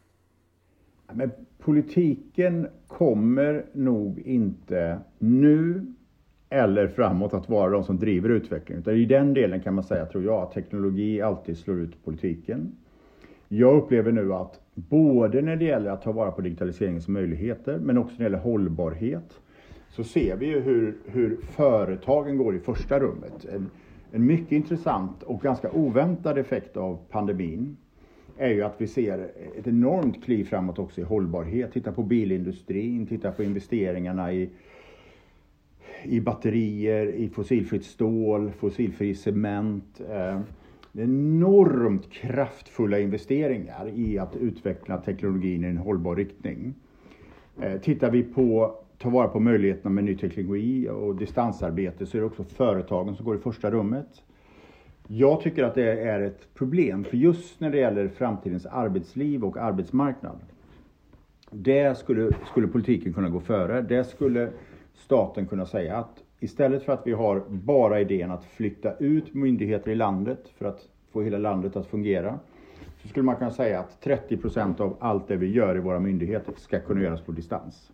Men 1.13 1.31
politiken 1.57 2.67
kommer 2.87 3.65
nog 3.73 4.19
inte 4.19 4.99
nu 5.19 5.85
eller 6.49 6.87
framåt 6.87 7.33
att 7.33 7.49
vara 7.49 7.69
de 7.69 7.83
som 7.83 7.99
driver 7.99 8.29
utvecklingen. 8.29 8.81
Utan 8.81 8.95
I 8.95 9.05
den 9.05 9.33
delen 9.33 9.61
kan 9.61 9.73
man 9.73 9.83
säga, 9.83 10.05
tror 10.05 10.23
jag, 10.23 10.43
att 10.43 10.51
teknologi 10.51 11.21
alltid 11.21 11.57
slår 11.57 11.79
ut 11.79 12.05
politiken. 12.05 12.75
Jag 13.47 13.77
upplever 13.77 14.11
nu 14.11 14.33
att 14.33 14.59
både 14.73 15.41
när 15.41 15.55
det 15.55 15.65
gäller 15.65 15.89
att 15.89 16.01
ta 16.01 16.11
vara 16.11 16.31
på 16.31 16.41
digitaliseringens 16.41 17.07
möjligheter, 17.07 17.79
men 17.79 17.97
också 17.97 18.11
när 18.11 18.17
det 18.17 18.23
gäller 18.23 18.37
hållbarhet, 18.37 19.39
så 19.89 20.03
ser 20.03 20.37
vi 20.37 20.45
ju 20.45 20.59
hur, 20.59 20.97
hur 21.05 21.37
företagen 21.41 22.37
går 22.37 22.55
i 22.55 22.59
första 22.59 22.99
rummet. 22.99 23.45
En, 23.53 23.69
en 24.11 24.25
mycket 24.25 24.51
intressant 24.51 25.23
och 25.23 25.41
ganska 25.41 25.71
oväntad 25.71 26.37
effekt 26.37 26.77
av 26.77 26.99
pandemin 27.09 27.77
är 28.37 28.49
ju 28.49 28.63
att 28.63 28.75
vi 28.77 28.87
ser 28.87 29.31
ett 29.57 29.67
enormt 29.67 30.23
kliv 30.23 30.45
framåt 30.45 30.79
också 30.79 31.01
i 31.01 31.03
hållbarhet. 31.03 31.73
Titta 31.73 31.91
på 31.91 32.03
bilindustrin, 32.03 33.07
titta 33.07 33.31
på 33.31 33.43
investeringarna 33.43 34.33
i, 34.33 34.49
i 36.03 36.19
batterier, 36.21 37.07
i 37.07 37.29
fossilfritt 37.29 37.85
stål, 37.85 38.51
fossilfri 38.51 39.15
cement. 39.15 40.01
Eh, 40.09 40.39
Enormt 40.97 42.11
kraftfulla 42.11 42.99
investeringar 42.99 43.89
i 43.95 44.19
att 44.19 44.35
utveckla 44.35 44.97
teknologin 44.97 45.63
i 45.63 45.67
en 45.67 45.77
hållbar 45.77 46.15
riktning. 46.15 46.73
Eh, 47.61 47.81
tittar 47.81 48.11
vi 48.11 48.23
på 48.23 48.75
ta 48.97 49.09
vara 49.09 49.27
på 49.27 49.39
möjligheterna 49.39 49.89
med 49.89 50.03
ny 50.03 50.17
teknologi 50.17 50.89
och 50.89 51.15
distansarbete 51.15 52.05
så 52.05 52.17
är 52.17 52.21
det 52.21 52.27
också 52.27 52.43
företagen 52.43 53.15
som 53.15 53.25
går 53.25 53.35
i 53.35 53.39
första 53.39 53.71
rummet. 53.71 54.23
Jag 55.07 55.41
tycker 55.41 55.63
att 55.63 55.75
det 55.75 56.01
är 56.01 56.21
ett 56.21 56.53
problem, 56.53 57.03
för 57.03 57.17
just 57.17 57.59
när 57.59 57.69
det 57.69 57.77
gäller 57.77 58.07
framtidens 58.07 58.65
arbetsliv 58.65 59.43
och 59.43 59.57
arbetsmarknad. 59.57 60.39
där 61.51 61.93
skulle, 61.93 62.31
skulle 62.51 62.67
politiken 62.67 63.13
kunna 63.13 63.29
gå 63.29 63.39
före. 63.39 63.81
Där 63.81 64.03
skulle 64.03 64.49
staten 64.93 65.47
kunna 65.47 65.65
säga 65.65 65.97
att 65.97 66.23
istället 66.39 66.83
för 66.83 66.93
att 66.93 67.07
vi 67.07 67.11
har 67.11 67.43
bara 67.49 68.01
idén 68.01 68.31
att 68.31 68.45
flytta 68.45 68.97
ut 68.97 69.33
myndigheter 69.33 69.91
i 69.91 69.95
landet 69.95 70.49
för 70.57 70.65
att 70.65 70.89
få 71.11 71.21
hela 71.21 71.37
landet 71.37 71.75
att 71.75 71.87
fungera. 71.87 72.39
Så 73.01 73.07
skulle 73.07 73.25
man 73.25 73.35
kunna 73.35 73.51
säga 73.51 73.79
att 73.79 74.01
30 74.01 74.37
procent 74.37 74.79
av 74.79 74.97
allt 74.99 75.27
det 75.27 75.35
vi 75.35 75.51
gör 75.51 75.77
i 75.77 75.79
våra 75.79 75.99
myndigheter 75.99 76.53
ska 76.57 76.79
kunna 76.79 77.01
göras 77.01 77.21
på 77.21 77.31
distans 77.31 77.91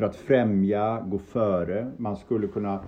för 0.00 0.04
att 0.04 0.16
främja, 0.16 1.00
gå 1.06 1.18
före. 1.18 1.90
Man 1.96 2.16
skulle 2.16 2.46
kunna 2.46 2.80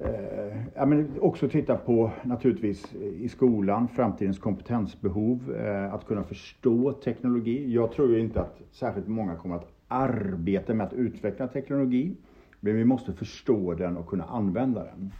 Eh, 0.00 0.56
ja, 0.74 0.86
men 0.86 1.10
också 1.20 1.48
titta 1.48 1.76
på 1.76 2.10
naturligtvis 2.22 2.94
i 2.94 3.28
skolan, 3.28 3.88
framtidens 3.88 4.38
kompetensbehov, 4.38 5.56
eh, 5.56 5.94
att 5.94 6.06
kunna 6.06 6.24
förstå 6.24 6.92
teknologi. 6.92 7.74
Jag 7.74 7.92
tror 7.92 8.10
ju 8.10 8.20
inte 8.20 8.40
att 8.40 8.62
särskilt 8.70 9.08
många 9.08 9.36
kommer 9.36 9.56
att 9.56 9.72
arbeta 9.88 10.74
med 10.74 10.86
att 10.86 10.92
utveckla 10.92 11.48
teknologi, 11.48 12.16
men 12.64 12.76
vi 12.76 12.84
måste 12.84 13.12
förstå 13.12 13.74
den 13.74 13.96
och 13.96 14.06
kunna 14.06 14.24
använda 14.24 14.84
den. 14.84 15.12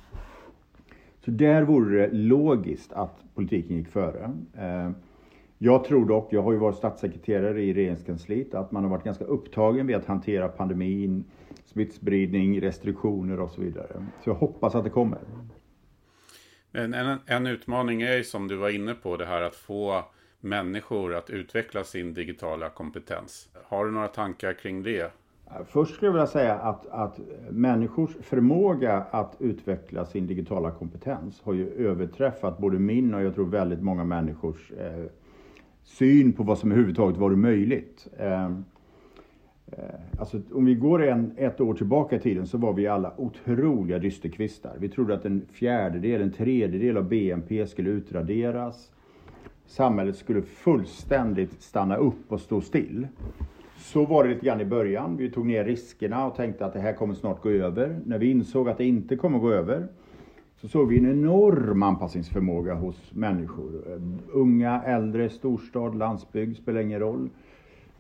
Så 1.25 1.31
där 1.31 1.63
vore 1.63 2.07
det 2.07 2.13
logiskt 2.13 2.93
att 2.93 3.25
politiken 3.35 3.77
gick 3.77 3.89
före. 3.89 4.33
Eh, 4.59 4.91
jag 5.59 5.85
tror 5.85 6.07
dock, 6.07 6.33
jag 6.33 6.43
har 6.43 6.53
ju 6.53 6.59
varit 6.59 6.77
statssekreterare 6.77 7.63
i 7.63 7.75
regeringskansliet, 7.75 8.55
att 8.55 8.73
man 8.73 8.83
har 8.83 8.91
varit 8.91 9.05
ganska 9.05 9.25
upptagen 9.25 9.87
med 9.87 9.97
att 9.97 10.05
hantera 10.05 10.49
pandemin, 10.49 11.25
smittspridning, 11.65 12.61
restriktioner 12.61 13.41
och 13.41 13.51
så 13.51 13.61
vidare. 13.61 14.07
Så 14.25 14.31
jag 14.31 14.35
hoppas 14.35 14.75
att 14.75 14.85
det 14.85 14.91
kommer. 14.91 15.19
En, 16.73 16.95
en, 16.95 17.19
en 17.27 17.47
utmaning 17.47 18.03
är 18.03 18.17
ju 18.17 18.25
som 18.25 18.49
du 18.49 18.57
var 18.57 18.71
inne 18.71 18.95
på 18.95 19.17
det 19.17 19.27
här 19.27 19.43
att 19.43 19.55
få 19.55 20.05
människor 20.41 21.15
att 21.15 21.31
utveckla 21.31 21.85
sin 21.85 22.15
digitala 22.15 22.69
kompetens. 22.69 23.49
Har 23.65 23.85
du 23.85 23.91
några 23.91 24.09
tankar 24.09 24.53
kring 24.53 24.83
det? 24.83 25.13
Först 25.67 25.95
skulle 25.95 26.09
jag 26.09 26.13
vilja 26.13 26.27
säga 26.27 26.55
att, 26.55 26.87
att 26.87 27.21
människors 27.51 28.17
förmåga 28.21 29.05
att 29.11 29.37
utveckla 29.39 30.05
sin 30.05 30.27
digitala 30.27 30.71
kompetens 30.71 31.41
har 31.43 31.53
ju 31.53 31.69
överträffat 31.69 32.59
både 32.59 32.79
min 32.79 33.15
och 33.15 33.23
jag 33.23 33.35
tror 33.35 33.47
väldigt 33.47 33.83
många 33.83 34.05
människors 34.05 34.73
eh, 34.73 35.05
syn 35.83 36.33
på 36.33 36.43
vad 36.43 36.59
som 36.59 36.71
överhuvudtaget 36.73 37.17
varit 37.17 37.39
möjligt. 37.39 38.09
Eh, 38.19 38.45
eh 38.45 38.51
alltså, 40.19 40.41
om 40.53 40.65
vi 40.65 40.75
går 40.75 41.03
en, 41.03 41.33
ett 41.37 41.61
år 41.61 41.75
tillbaka 41.75 42.17
i 42.17 42.21
tiden 42.21 42.47
så 42.47 42.59
var 42.59 42.73
vi 42.73 42.87
alla 42.87 43.13
otroliga 43.17 43.99
dysterkvistar. 43.99 44.77
Vi 44.79 44.89
trodde 44.89 45.15
att 45.15 45.25
en 45.25 45.47
fjärdedel, 45.53 46.23
en 46.23 46.33
tredjedel 46.33 46.97
av 46.97 47.09
BNP 47.09 47.67
skulle 47.67 47.91
utraderas. 47.91 48.91
Samhället 49.67 50.17
skulle 50.17 50.43
fullständigt 50.43 51.63
stanna 51.63 51.97
upp 51.97 52.33
och 52.33 52.41
stå 52.41 52.61
still. 52.61 53.09
Så 53.85 54.07
var 54.07 54.25
det 54.25 54.31
lite 54.31 54.47
grann 54.47 54.61
i 54.61 54.65
början. 54.65 55.17
Vi 55.17 55.31
tog 55.31 55.47
ner 55.47 55.65
riskerna 55.65 56.27
och 56.27 56.35
tänkte 56.37 56.67
att 56.67 56.73
det 56.73 56.81
här 56.81 56.93
kommer 56.93 57.15
snart 57.15 57.43
gå 57.43 57.51
över. 57.51 58.01
När 58.05 58.19
vi 58.19 58.31
insåg 58.31 58.69
att 58.69 58.79
det 58.79 58.85
inte 58.85 59.17
kommer 59.17 59.39
gå 59.39 59.53
över 59.53 59.89
så 60.57 60.69
såg 60.69 60.89
vi 60.89 60.99
en 60.99 61.11
enorm 61.11 61.83
anpassningsförmåga 61.83 62.75
hos 62.75 63.15
människor. 63.15 64.01
Unga, 64.33 64.83
äldre, 64.83 65.31
storstad, 65.31 65.95
landsbygd, 65.95 66.57
spelar 66.57 66.81
ingen 66.81 67.01
roll. 67.01 67.31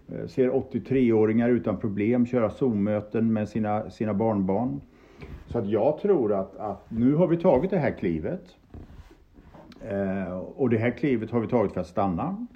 Eh, 0.09 0.27
ser 0.27 0.51
83-åringar 0.51 1.49
utan 1.49 1.77
problem 1.77 2.27
köra 2.27 2.51
Zoom-möten 2.51 3.33
med 3.33 3.49
sina, 3.49 3.91
sina 3.91 4.15
barnbarn. 4.15 4.81
Så 5.47 5.59
att 5.59 5.69
jag 5.69 5.99
tror 5.99 6.33
att, 6.33 6.57
att 6.57 6.91
nu 6.91 7.15
har 7.15 7.27
vi 7.27 7.37
tagit 7.37 7.71
det 7.71 7.79
här 7.79 7.99
klivet. 7.99 8.57
Eh, 9.81 10.39
och 10.39 10.71
det 10.71 10.79
här 10.79 10.91
klivet 10.91 11.31
har 11.31 11.41
vi 11.41 11.49
tagit 11.49 11.73
för 11.73 11.81
att 11.81 11.87
stanna. 11.87 12.47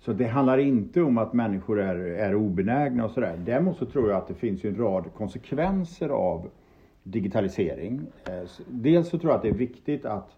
Så 0.00 0.12
det 0.12 0.26
handlar 0.26 0.58
inte 0.58 1.02
om 1.02 1.18
att 1.18 1.32
människor 1.32 1.80
är, 1.80 1.96
är 1.96 2.34
obenägna 2.34 3.04
och 3.04 3.10
sådär. 3.10 3.36
Däremot 3.44 3.78
så 3.78 3.86
tror 3.86 4.10
jag 4.10 4.18
att 4.18 4.28
det 4.28 4.34
finns 4.34 4.64
en 4.64 4.76
rad 4.76 5.04
konsekvenser 5.16 6.08
av 6.08 6.50
digitalisering. 7.02 8.00
Eh, 8.24 8.50
dels 8.66 9.08
så 9.08 9.18
tror 9.18 9.30
jag 9.30 9.36
att 9.36 9.42
det 9.42 9.48
är 9.48 9.52
viktigt 9.52 10.04
att 10.04 10.36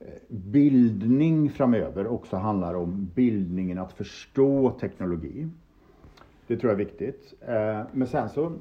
eh, 0.00 0.06
bildning 0.28 1.50
framöver 1.50 2.06
också 2.06 2.36
handlar 2.36 2.74
om 2.74 3.10
bildningen 3.14 3.78
att 3.78 3.92
förstå 3.92 4.70
teknologi. 4.70 5.48
Det 6.46 6.56
tror 6.56 6.72
jag 6.72 6.80
är 6.80 6.84
viktigt. 6.84 7.34
Eh, 7.40 7.80
men 7.92 8.06
sen 8.06 8.28
så 8.28 8.52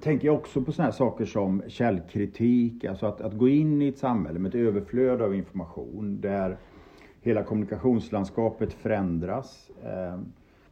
tänker 0.00 0.26
jag 0.26 0.34
också 0.34 0.62
på 0.62 0.72
sådana 0.72 0.90
här 0.90 0.96
saker 0.96 1.24
som 1.24 1.62
källkritik, 1.68 2.84
alltså 2.84 3.06
att, 3.06 3.20
att 3.20 3.38
gå 3.38 3.48
in 3.48 3.82
i 3.82 3.88
ett 3.88 3.98
samhälle 3.98 4.38
med 4.38 4.48
ett 4.48 4.60
överflöd 4.60 5.22
av 5.22 5.34
information 5.34 6.20
där 6.20 6.56
hela 7.24 7.42
kommunikationslandskapet 7.42 8.72
förändras, 8.72 9.70
eh, 9.84 10.20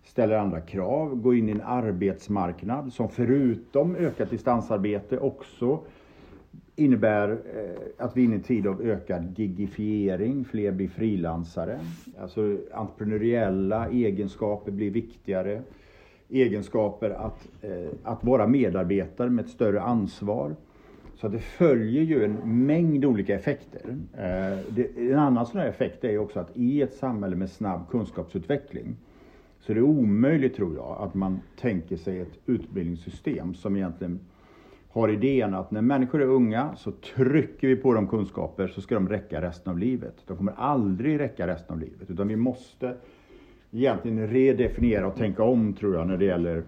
ställer 0.05 0.37
andra 0.37 0.61
krav, 0.61 1.17
går 1.17 1.37
in 1.37 1.49
i 1.49 1.53
en 1.53 1.61
arbetsmarknad 1.61 2.93
som 2.93 3.09
förutom 3.09 3.97
ökat 3.97 4.31
distansarbete 4.31 5.19
också 5.19 5.81
innebär 6.77 7.31
eh, 7.31 8.05
att 8.05 8.17
vi 8.17 8.21
är 8.21 8.25
inne 8.25 8.35
i 8.35 8.38
en 8.38 8.43
tid 8.43 8.67
av 8.67 8.83
ökad 8.83 9.38
gigifiering, 9.38 10.45
fler 10.45 10.73
blir 10.73 10.88
frilansare. 10.88 11.81
Alltså 12.21 12.57
entreprenöriella 12.73 13.88
egenskaper 13.88 14.73
blir 14.73 14.91
viktigare. 14.91 15.62
Egenskaper 16.29 17.11
att, 17.11 17.49
eh, 17.62 17.88
att 18.03 18.25
vara 18.25 18.47
medarbetare 18.47 19.31
med 19.31 19.45
ett 19.45 19.51
större 19.51 19.81
ansvar. 19.81 20.57
Så 21.23 21.29
det 21.29 21.39
följer 21.39 22.03
ju 22.03 22.25
en 22.25 22.67
mängd 22.67 23.05
olika 23.05 23.35
effekter. 23.35 23.97
Eh, 24.19 25.11
en 25.11 25.19
annan 25.19 25.47
sån 25.47 25.61
här 25.61 25.69
effekt 25.69 26.05
är 26.05 26.19
också 26.19 26.41
att 26.41 26.57
i 26.57 26.83
ett 26.83 26.95
samhälle 26.95 27.37
med 27.37 27.51
snabb 27.51 27.89
kunskapsutveckling 27.91 28.97
så 29.61 29.73
är 29.73 29.75
det 29.75 29.83
omöjligt, 29.83 30.57
tror 30.57 30.77
jag, 30.77 30.97
att 31.01 31.15
man 31.15 31.41
tänker 31.61 31.97
sig 31.97 32.21
ett 32.21 32.39
utbildningssystem 32.47 33.55
som 33.55 33.77
egentligen 33.77 34.21
har 34.89 35.09
idén 35.09 35.55
att 35.55 35.71
när 35.71 35.83
människor 35.83 36.23
är 36.23 36.27
unga 36.27 36.77
så 36.77 36.93
trycker 36.93 37.69
vi 37.69 37.77
på 37.77 37.95
dem 37.95 38.09
kunskaper 38.09 38.69
så 38.69 38.81
ska 38.81 38.95
de 38.95 39.09
räcka 39.09 39.43
resten 39.43 39.71
av 39.71 39.79
livet. 39.79 40.15
De 40.27 40.37
kommer 40.37 40.53
aldrig 40.57 41.21
räcka 41.21 41.47
resten 41.47 41.75
av 41.75 41.81
livet 41.81 42.11
utan 42.11 42.29
vi 42.29 42.37
måste 42.37 42.95
egentligen 43.71 44.29
redefiniera 44.29 45.07
och 45.07 45.17
tänka 45.17 45.43
om 45.43 45.75
tror 45.75 45.95
jag 45.95 46.07
när 46.07 46.17
det 46.17 46.25
gäller 46.25 46.63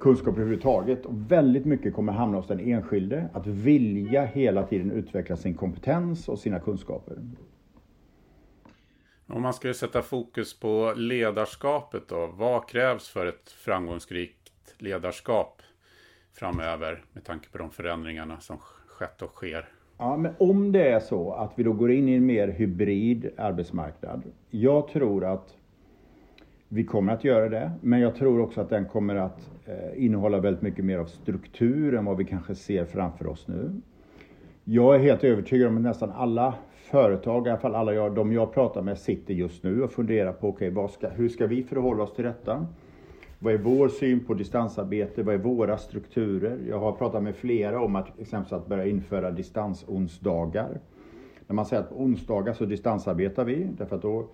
kunskap 0.00 0.34
överhuvudtaget. 0.34 1.06
Och 1.06 1.32
väldigt 1.32 1.64
mycket 1.64 1.94
kommer 1.94 2.12
hamna 2.12 2.36
hos 2.36 2.46
den 2.46 2.60
enskilde 2.60 3.28
att 3.32 3.46
vilja 3.46 4.24
hela 4.24 4.62
tiden 4.62 4.90
utveckla 4.90 5.36
sin 5.36 5.54
kompetens 5.54 6.28
och 6.28 6.38
sina 6.38 6.60
kunskaper. 6.60 7.16
Om 9.26 9.42
man 9.42 9.54
skulle 9.54 9.74
sätta 9.74 10.02
fokus 10.02 10.60
på 10.60 10.92
ledarskapet 10.96 12.08
då, 12.08 12.34
vad 12.36 12.68
krävs 12.68 13.08
för 13.08 13.26
ett 13.26 13.50
framgångsrikt 13.50 14.52
ledarskap? 14.78 15.62
framöver 16.38 17.04
med 17.12 17.24
tanke 17.24 17.48
på 17.48 17.58
de 17.58 17.70
förändringarna 17.70 18.40
som 18.40 18.58
skett 18.86 19.22
och 19.22 19.30
sker. 19.30 19.68
Ja, 19.98 20.16
men 20.16 20.34
om 20.38 20.72
det 20.72 20.88
är 20.88 21.00
så 21.00 21.32
att 21.32 21.52
vi 21.56 21.62
då 21.62 21.72
går 21.72 21.92
in 21.92 22.08
i 22.08 22.14
en 22.14 22.26
mer 22.26 22.48
hybrid 22.48 23.30
arbetsmarknad. 23.36 24.22
Jag 24.50 24.88
tror 24.88 25.24
att 25.24 25.56
vi 26.68 26.84
kommer 26.84 27.12
att 27.12 27.24
göra 27.24 27.48
det, 27.48 27.70
men 27.80 28.00
jag 28.00 28.14
tror 28.14 28.40
också 28.40 28.60
att 28.60 28.70
den 28.70 28.84
kommer 28.84 29.14
att 29.14 29.50
eh, 29.66 30.04
innehålla 30.04 30.38
väldigt 30.38 30.62
mycket 30.62 30.84
mer 30.84 30.98
av 30.98 31.06
struktur 31.06 31.94
än 31.94 32.04
vad 32.04 32.16
vi 32.16 32.24
kanske 32.24 32.54
ser 32.54 32.84
framför 32.84 33.26
oss 33.26 33.48
nu. 33.48 33.70
Jag 34.64 34.94
är 34.94 34.98
helt 34.98 35.24
övertygad 35.24 35.68
om 35.68 35.76
att 35.76 35.82
nästan 35.82 36.10
alla 36.10 36.54
företag, 36.90 37.46
i 37.46 37.50
alla 37.50 37.58
fall 37.58 37.74
alla 37.74 37.94
jag, 37.94 38.14
de 38.14 38.32
jag 38.32 38.54
pratar 38.54 38.82
med, 38.82 38.98
sitter 38.98 39.34
just 39.34 39.64
nu 39.64 39.82
och 39.82 39.92
funderar 39.92 40.32
på 40.32 40.48
okay, 40.48 40.74
ska, 40.90 41.08
hur 41.08 41.28
ska 41.28 41.46
vi 41.46 41.62
förhålla 41.62 42.02
oss 42.02 42.14
till 42.14 42.24
detta? 42.24 42.66
Vad 43.38 43.54
är 43.54 43.58
vår 43.58 43.88
syn 43.88 44.24
på 44.24 44.34
distansarbete? 44.34 45.22
Vad 45.22 45.34
är 45.34 45.38
våra 45.38 45.78
strukturer? 45.78 46.58
Jag 46.68 46.78
har 46.78 46.92
pratat 46.92 47.22
med 47.22 47.36
flera 47.36 47.80
om 47.80 47.96
att 47.96 48.20
exempelvis 48.20 48.52
att 48.52 48.66
börja 48.66 48.86
införa 48.86 49.30
distansonsdagar. 49.30 50.80
När 51.46 51.54
man 51.54 51.66
säger 51.66 51.82
att 51.82 51.88
på 51.88 52.02
onsdagar 52.02 52.52
så 52.52 52.64
distansarbetar 52.64 53.44
vi, 53.44 53.68
därför 53.78 53.96
att 53.96 54.02
då 54.02 54.28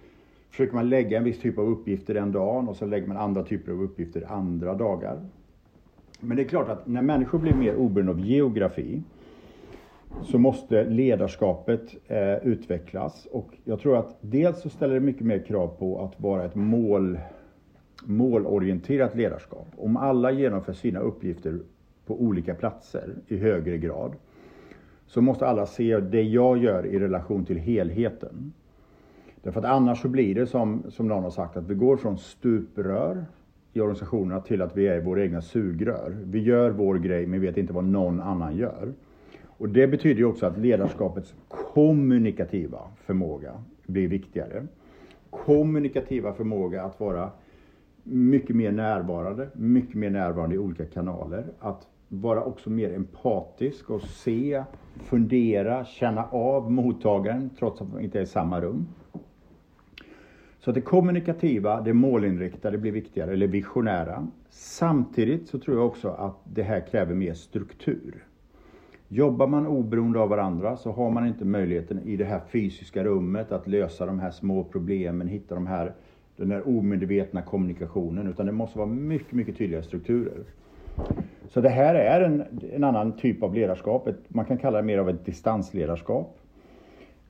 försöker 0.54 0.74
man 0.74 0.88
lägga 0.88 1.18
en 1.18 1.24
viss 1.24 1.38
typ 1.38 1.58
av 1.58 1.68
uppgifter 1.68 2.14
den 2.14 2.32
dagen 2.32 2.68
och 2.68 2.76
så 2.76 2.86
lägger 2.86 3.06
man 3.06 3.16
andra 3.16 3.42
typer 3.42 3.72
av 3.72 3.82
uppgifter 3.82 4.32
andra 4.32 4.74
dagar. 4.74 5.20
Men 6.20 6.36
det 6.36 6.42
är 6.42 6.48
klart 6.48 6.68
att 6.68 6.86
när 6.86 7.02
människor 7.02 7.38
blir 7.38 7.54
mer 7.54 7.76
oberoende 7.76 8.12
av 8.12 8.20
geografi 8.20 9.02
så 10.22 10.38
måste 10.38 10.84
ledarskapet 10.84 11.94
eh, 12.06 12.46
utvecklas 12.46 13.26
och 13.30 13.48
jag 13.64 13.80
tror 13.80 13.96
att 13.96 14.16
dels 14.20 14.62
så 14.62 14.68
ställer 14.68 14.94
det 14.94 15.00
mycket 15.00 15.26
mer 15.26 15.38
krav 15.38 15.68
på 15.78 16.04
att 16.04 16.20
vara 16.20 16.44
ett 16.44 16.54
mål 16.54 17.18
målorienterat 18.04 19.16
ledarskap. 19.16 19.66
Om 19.76 19.96
alla 19.96 20.30
genomför 20.30 20.72
sina 20.72 21.00
uppgifter 21.00 21.60
på 22.06 22.22
olika 22.22 22.54
platser 22.54 23.14
i 23.28 23.36
högre 23.36 23.78
grad 23.78 24.12
så 25.06 25.20
måste 25.20 25.46
alla 25.46 25.66
se 25.66 26.00
det 26.00 26.22
jag 26.22 26.58
gör 26.58 26.86
i 26.86 26.98
relation 26.98 27.44
till 27.44 27.58
helheten. 27.58 28.52
Därför 29.44 29.60
att 29.60 29.66
annars 29.66 30.02
så 30.02 30.08
blir 30.08 30.34
det 30.34 30.46
som, 30.46 30.82
som 30.88 31.08
någon 31.08 31.22
har 31.22 31.30
sagt 31.30 31.56
att 31.56 31.68
vi 31.70 31.74
går 31.74 31.96
från 31.96 32.18
stuprör 32.18 33.24
i 33.72 33.80
organisationerna 33.80 34.40
till 34.40 34.62
att 34.62 34.76
vi 34.76 34.86
är 34.86 35.00
våra 35.00 35.22
egna 35.22 35.40
sugrör. 35.40 36.16
Vi 36.24 36.42
gör 36.42 36.70
vår 36.70 36.98
grej 36.98 37.26
men 37.26 37.40
vet 37.40 37.56
inte 37.56 37.72
vad 37.72 37.84
någon 37.84 38.20
annan 38.20 38.56
gör. 38.56 38.92
Och 39.46 39.68
det 39.68 39.86
betyder 39.86 40.18
ju 40.18 40.24
också 40.24 40.46
att 40.46 40.58
ledarskapets 40.58 41.34
kommunikativa 41.48 42.78
förmåga 42.96 43.52
blir 43.86 44.08
viktigare. 44.08 44.66
Kommunikativa 45.30 46.32
förmåga 46.32 46.82
att 46.82 47.00
vara 47.00 47.30
mycket 48.02 48.56
mer 48.56 48.72
närvarande, 48.72 49.48
mycket 49.54 49.94
mer 49.94 50.10
närvarande 50.10 50.54
i 50.54 50.58
olika 50.58 50.84
kanaler. 50.84 51.44
Att 51.58 51.88
vara 52.08 52.44
också 52.44 52.70
mer 52.70 52.94
empatisk 52.94 53.90
och 53.90 54.02
se, 54.02 54.64
fundera, 54.96 55.84
känna 55.84 56.24
av 56.24 56.72
mottagaren 56.72 57.50
trots 57.58 57.82
att 57.82 57.92
man 57.92 58.00
inte 58.00 58.18
är 58.18 58.22
i 58.22 58.26
samma 58.26 58.60
rum. 58.60 58.86
Så 60.64 60.70
att 60.70 60.74
det 60.74 60.80
kommunikativa, 60.80 61.80
det 61.80 61.92
målinriktade 61.92 62.78
blir 62.78 62.92
viktigare, 62.92 63.32
eller 63.32 63.46
visionära. 63.46 64.26
Samtidigt 64.50 65.48
så 65.48 65.58
tror 65.58 65.76
jag 65.76 65.86
också 65.86 66.08
att 66.08 66.36
det 66.44 66.62
här 66.62 66.80
kräver 66.80 67.14
mer 67.14 67.34
struktur. 67.34 68.24
Jobbar 69.08 69.46
man 69.46 69.66
oberoende 69.66 70.18
av 70.20 70.28
varandra 70.28 70.76
så 70.76 70.92
har 70.92 71.10
man 71.10 71.26
inte 71.26 71.44
möjligheten 71.44 72.00
i 72.04 72.16
det 72.16 72.24
här 72.24 72.40
fysiska 72.52 73.04
rummet 73.04 73.52
att 73.52 73.66
lösa 73.66 74.06
de 74.06 74.18
här 74.18 74.30
små 74.30 74.64
problemen, 74.64 75.28
hitta 75.28 75.54
de 75.54 75.66
här, 75.66 75.92
den 76.36 76.50
här 76.50 76.68
omedvetna 76.68 77.42
kommunikationen, 77.42 78.26
utan 78.26 78.46
det 78.46 78.52
måste 78.52 78.78
vara 78.78 78.88
mycket, 78.88 79.32
mycket 79.32 79.56
tydligare 79.56 79.84
strukturer. 79.84 80.44
Så 81.48 81.60
det 81.60 81.68
här 81.68 81.94
är 81.94 82.20
en, 82.20 82.44
en 82.72 82.84
annan 82.84 83.16
typ 83.16 83.42
av 83.42 83.54
ledarskap. 83.54 84.08
Ett, 84.08 84.20
man 84.28 84.44
kan 84.44 84.58
kalla 84.58 84.78
det 84.78 84.84
mer 84.84 84.98
av 84.98 85.08
ett 85.08 85.24
distansledarskap. 85.24 86.38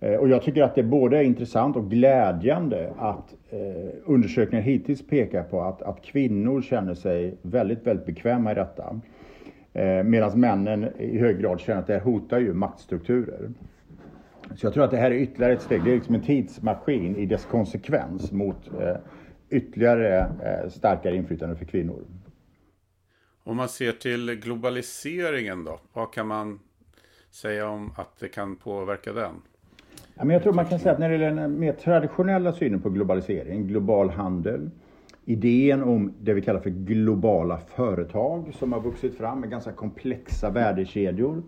Eh, 0.05 0.17
och 0.17 0.29
jag 0.29 0.43
tycker 0.43 0.63
att 0.63 0.75
det 0.75 0.83
både 0.83 1.19
är 1.19 1.23
intressant 1.23 1.77
och 1.77 1.91
glädjande 1.91 2.93
att 2.99 3.35
eh, 3.51 3.93
undersökningar 4.05 4.63
hittills 4.63 5.07
pekar 5.07 5.43
på 5.43 5.63
att, 5.63 5.83
att 5.83 6.03
kvinnor 6.03 6.63
känner 6.63 6.95
sig 6.95 7.39
väldigt, 7.43 7.87
väldigt 7.87 8.07
bekväma 8.07 8.53
i 8.53 8.55
detta. 8.55 9.01
Eh, 9.73 10.03
Medan 10.05 10.41
männen 10.41 10.89
i 10.99 11.19
hög 11.19 11.41
grad 11.41 11.61
känner 11.61 11.81
att 11.81 11.87
det 11.87 11.93
här 11.93 12.01
hotar 12.01 12.39
ju 12.39 12.55
maktstrukturer. 12.55 13.51
Så 14.57 14.67
jag 14.67 14.75
tror 14.75 14.85
att 14.85 14.91
det 14.91 14.97
här 14.97 15.11
är 15.11 15.15
ytterligare 15.15 15.53
ett 15.53 15.63
steg. 15.63 15.85
Det 15.85 15.91
är 15.91 15.95
liksom 15.95 16.15
en 16.15 16.23
tidsmaskin 16.23 17.17
i 17.17 17.27
dess 17.27 17.45
konsekvens 17.45 18.33
mot 18.33 18.69
eh, 18.81 18.97
ytterligare 19.51 20.19
eh, 20.19 20.69
starkare 20.71 21.17
inflytande 21.17 21.57
för 21.57 21.65
kvinnor. 21.65 22.05
Om 23.45 23.57
man 23.57 23.69
ser 23.69 23.93
till 23.93 24.35
globaliseringen 24.35 25.65
då, 25.65 25.81
vad 25.93 26.13
kan 26.13 26.27
man 26.27 26.61
säga 27.31 27.69
om 27.69 27.93
att 27.97 28.19
det 28.19 28.29
kan 28.29 28.57
påverka 28.57 29.13
den? 29.13 29.35
Ja, 30.17 30.25
men 30.25 30.35
jag 30.35 30.43
tror 30.43 30.53
man 30.53 30.67
kan 30.67 30.79
säga 30.79 30.93
att 30.93 30.99
när 30.99 31.09
det 31.09 31.17
gäller 31.17 31.43
den 31.43 31.59
mer 31.59 31.73
traditionella 31.73 32.53
synen 32.53 32.81
på 32.81 32.91
globalisering, 32.91 33.67
global 33.67 34.11
handel, 34.11 34.71
idén 35.25 35.83
om 35.83 36.13
det 36.21 36.35
vi 36.35 36.43
kallar 36.43 36.61
för 36.61 36.71
globala 36.71 37.59
företag 37.59 38.55
som 38.55 38.73
har 38.73 38.81
vuxit 38.81 39.15
fram 39.15 39.41
med 39.41 39.51
ganska 39.51 39.73
komplexa 39.73 40.51
värdekedjor. 40.51 41.43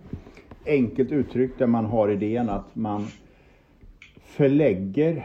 Enkelt 0.67 1.13
uttryckt 1.13 1.59
där 1.59 1.67
man 1.67 1.85
har 1.85 2.09
idén 2.09 2.49
att 2.49 2.77
man 2.77 3.07
förlägger 4.23 5.25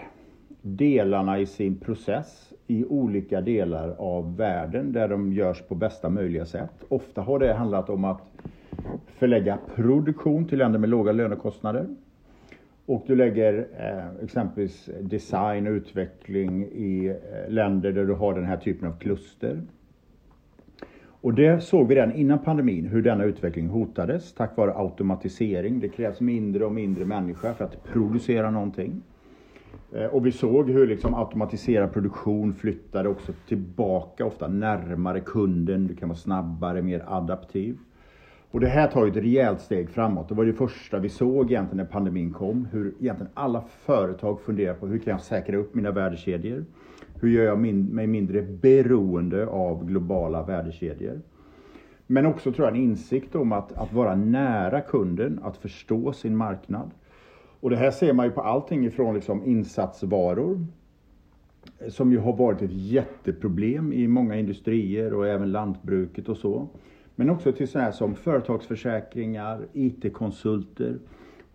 delarna 0.62 1.40
i 1.40 1.46
sin 1.46 1.76
process 1.76 2.54
i 2.68 2.86
olika 2.86 3.42
delar 3.42 3.96
av 3.98 4.38
världen 4.38 4.92
där 4.94 5.08
de 5.08 5.34
görs 5.34 5.62
på 5.62 5.76
bästa 5.76 6.10
möjliga 6.10 6.46
sätt. 6.46 6.84
Ofta 6.90 7.22
har 7.22 7.40
det 7.40 7.54
handlat 7.54 7.90
om 7.90 8.06
att 8.06 8.22
förlägga 9.08 9.58
produktion 9.76 10.46
till 10.46 10.58
länder 10.58 10.80
med 10.80 10.90
låga 10.90 11.12
lönekostnader. 11.12 11.88
Och 12.92 13.04
du 13.08 13.16
lägger 13.16 13.68
eh, 13.80 14.24
exempelvis 14.24 14.90
design 15.02 15.68
och 15.68 15.72
utveckling 15.72 16.64
i 16.64 17.08
eh, 17.08 17.52
länder 17.54 17.92
där 17.92 18.06
du 18.06 18.14
har 18.14 18.34
den 18.34 18.46
här 18.46 18.58
typen 18.58 18.88
av 18.88 19.00
kluster. 19.00 19.62
Och 21.04 21.34
det 21.34 21.64
såg 21.64 21.88
vi 21.88 21.96
redan 21.96 22.16
innan 22.16 22.40
pandemin 22.40 22.88
hur 22.88 23.02
denna 23.02 23.24
utveckling 23.24 23.68
hotades 23.68 24.34
tack 24.34 24.58
vare 24.58 24.74
automatisering. 24.76 25.80
Det 25.80 25.90
krävs 25.90 26.22
mindre 26.22 26.66
och 26.66 26.72
mindre 26.72 27.06
människa 27.06 27.54
för 27.54 27.66
att 27.66 27.84
producera 27.84 28.52
någonting. 28.52 29.02
Eh, 29.94 30.06
och 30.06 30.26
vi 30.26 30.32
såg 30.32 30.70
hur 30.70 30.88
liksom 30.88 31.14
automatiserad 31.14 31.94
produktion 31.94 32.54
flyttade 32.54 33.10
också 33.10 33.34
tillbaka, 33.48 34.26
ofta 34.26 34.48
närmare 34.48 35.20
kunden. 35.20 35.88
Du 35.88 35.96
kan 35.96 36.10
vara 36.10 36.18
snabbare, 36.18 36.82
mer 36.82 37.04
adaptiv. 37.08 37.78
Och 38.52 38.60
det 38.60 38.68
här 38.68 38.88
tar 38.88 39.06
ju 39.06 39.12
ett 39.12 39.18
rejält 39.18 39.62
steg 39.62 39.90
framåt. 39.90 40.30
Det 40.30 40.36
var 40.36 40.46
det 40.46 40.54
första 40.54 41.00
vi 41.00 41.10
såg 41.10 41.52
egentligen 41.52 41.78
när 41.78 41.92
pandemin 41.92 42.34
kom. 42.34 42.68
Hur 42.72 42.94
egentligen 43.00 43.32
alla 43.34 43.62
företag 43.62 44.42
funderar 44.42 44.74
på 44.74 44.88
hur 44.88 45.00
kan 45.00 45.12
jag 45.12 45.22
säkra 45.22 45.58
upp 45.58 45.76
mina 45.76 45.92
värdekedjor? 45.92 46.66
Hur 47.22 47.30
gör 47.30 47.44
jag 47.44 47.60
min, 47.60 47.86
mig 47.86 48.08
mindre 48.08 48.42
beroende 48.42 49.48
av 49.48 49.86
globala 49.86 50.44
värdekedjor? 50.44 51.22
Men 52.08 52.26
också 52.26 52.52
tror 52.52 52.68
jag 52.68 52.78
en 52.78 52.84
insikt 52.84 53.36
om 53.36 53.52
att, 53.52 53.72
att 53.72 53.94
vara 53.94 54.16
nära 54.16 54.82
kunden, 54.82 55.40
att 55.44 55.58
förstå 55.58 56.14
sin 56.14 56.38
marknad. 56.38 56.92
Och 57.60 57.70
det 57.70 57.76
här 57.76 57.92
ser 57.92 58.14
man 58.14 58.26
ju 58.26 58.32
på 58.32 58.42
allting 58.42 58.86
ifrån 58.86 59.16
liksom 59.16 59.46
insatsvaror 59.46 60.66
som 61.90 62.12
ju 62.12 62.18
har 62.18 62.38
varit 62.38 62.62
ett 62.62 62.74
jätteproblem 62.74 63.94
i 63.94 64.08
många 64.08 64.36
industrier 64.36 65.14
och 65.14 65.28
även 65.28 65.52
lantbruket 65.52 66.30
och 66.30 66.38
så. 66.38 66.68
Men 67.22 67.30
också 67.30 67.52
till 67.52 67.68
sådana 67.68 67.86
här 67.86 67.92
som 67.92 68.16
företagsförsäkringar, 68.16 69.68
IT-konsulter. 69.74 70.98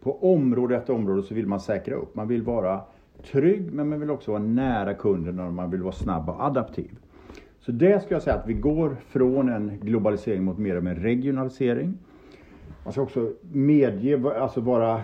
På 0.00 0.32
område 0.32 0.76
efter 0.76 0.92
område 0.92 1.22
så 1.22 1.34
vill 1.34 1.46
man 1.46 1.60
säkra 1.60 1.94
upp. 1.94 2.14
Man 2.14 2.28
vill 2.28 2.42
vara 2.42 2.80
trygg 3.30 3.72
men 3.72 3.88
man 3.88 4.00
vill 4.00 4.10
också 4.10 4.30
vara 4.30 4.42
nära 4.42 4.94
kunden 4.94 5.40
och 5.40 5.52
man 5.52 5.70
vill 5.70 5.82
vara 5.82 5.92
snabb 5.92 6.28
och 6.28 6.44
adaptiv. 6.44 6.90
Så 7.60 7.72
det 7.72 8.02
ska 8.02 8.14
jag 8.14 8.22
säga 8.22 8.36
att 8.36 8.46
vi 8.46 8.54
går 8.54 8.96
från 9.08 9.48
en 9.48 9.80
globalisering 9.80 10.44
mot 10.44 10.58
mer 10.58 10.76
av 10.76 10.86
en 10.86 10.96
regionalisering. 10.96 11.98
Man 12.84 12.92
ska 12.92 13.02
också 13.02 13.32
medge, 13.52 14.40
alltså 14.40 14.60
vara 14.60 15.00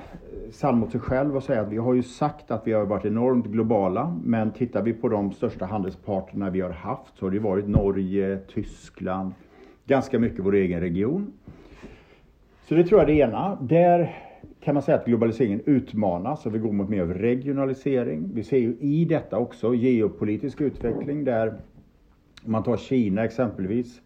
sann 0.50 0.78
mot 0.78 0.90
sig 0.90 1.00
själv 1.00 1.36
och 1.36 1.42
säga 1.42 1.60
att 1.60 1.72
vi 1.72 1.76
har 1.76 1.94
ju 1.94 2.02
sagt 2.02 2.50
att 2.50 2.66
vi 2.66 2.72
har 2.72 2.84
varit 2.84 3.04
enormt 3.04 3.46
globala. 3.46 4.18
Men 4.24 4.50
tittar 4.50 4.82
vi 4.82 4.92
på 4.92 5.08
de 5.08 5.32
största 5.32 5.66
handelspartnerna 5.66 6.50
vi 6.50 6.60
har 6.60 6.70
haft 6.70 7.18
så 7.18 7.26
har 7.26 7.30
det 7.30 7.38
varit 7.38 7.68
Norge, 7.68 8.38
Tyskland, 8.54 9.32
ganska 9.86 10.18
mycket 10.18 10.44
vår 10.44 10.54
egen 10.54 10.80
region. 10.80 11.32
Så 12.68 12.74
det 12.74 12.84
tror 12.84 13.00
jag 13.00 13.10
är 13.10 13.14
det 13.14 13.20
ena. 13.20 13.58
Där 13.60 14.14
kan 14.60 14.74
man 14.74 14.82
säga 14.82 14.98
att 14.98 15.06
globaliseringen 15.06 15.60
utmanas 15.66 16.46
och 16.46 16.54
vi 16.54 16.58
går 16.58 16.72
mot 16.72 16.88
mer 16.88 17.02
av 17.02 17.14
regionalisering. 17.14 18.30
Vi 18.34 18.44
ser 18.44 18.58
ju 18.58 18.76
i 18.80 19.04
detta 19.04 19.38
också 19.38 19.74
geopolitisk 19.74 20.60
utveckling 20.60 21.24
där 21.24 21.48
om 22.44 22.52
man 22.52 22.62
tar 22.62 22.76
Kina 22.76 23.24
exempelvis 23.24 24.00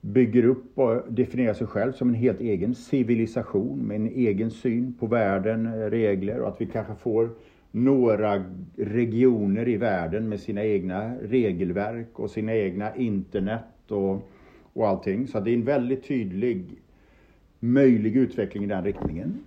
bygger 0.00 0.44
upp 0.44 0.78
och 0.78 1.02
definierar 1.08 1.54
sig 1.54 1.66
själv 1.66 1.92
som 1.92 2.08
en 2.08 2.14
helt 2.14 2.40
egen 2.40 2.74
civilisation 2.74 3.78
med 3.78 3.96
en 3.96 4.06
egen 4.06 4.50
syn 4.50 4.94
på 5.00 5.06
världen, 5.06 5.90
regler 5.90 6.40
och 6.40 6.48
att 6.48 6.60
vi 6.60 6.66
kanske 6.66 6.94
får 6.94 7.30
några 7.70 8.44
regioner 8.76 9.68
i 9.68 9.76
världen 9.76 10.28
med 10.28 10.40
sina 10.40 10.64
egna 10.64 11.14
regelverk 11.22 12.18
och 12.18 12.30
sina 12.30 12.54
egna 12.54 12.96
internet 12.96 13.90
och 13.90 14.28
och 14.72 14.88
allting. 14.88 15.28
Så 15.28 15.40
det 15.40 15.50
är 15.50 15.54
en 15.54 15.64
väldigt 15.64 16.08
tydlig 16.08 16.82
möjlig 17.60 18.16
utveckling 18.16 18.64
i 18.64 18.66
den 18.66 18.84
riktningen. 18.84 19.44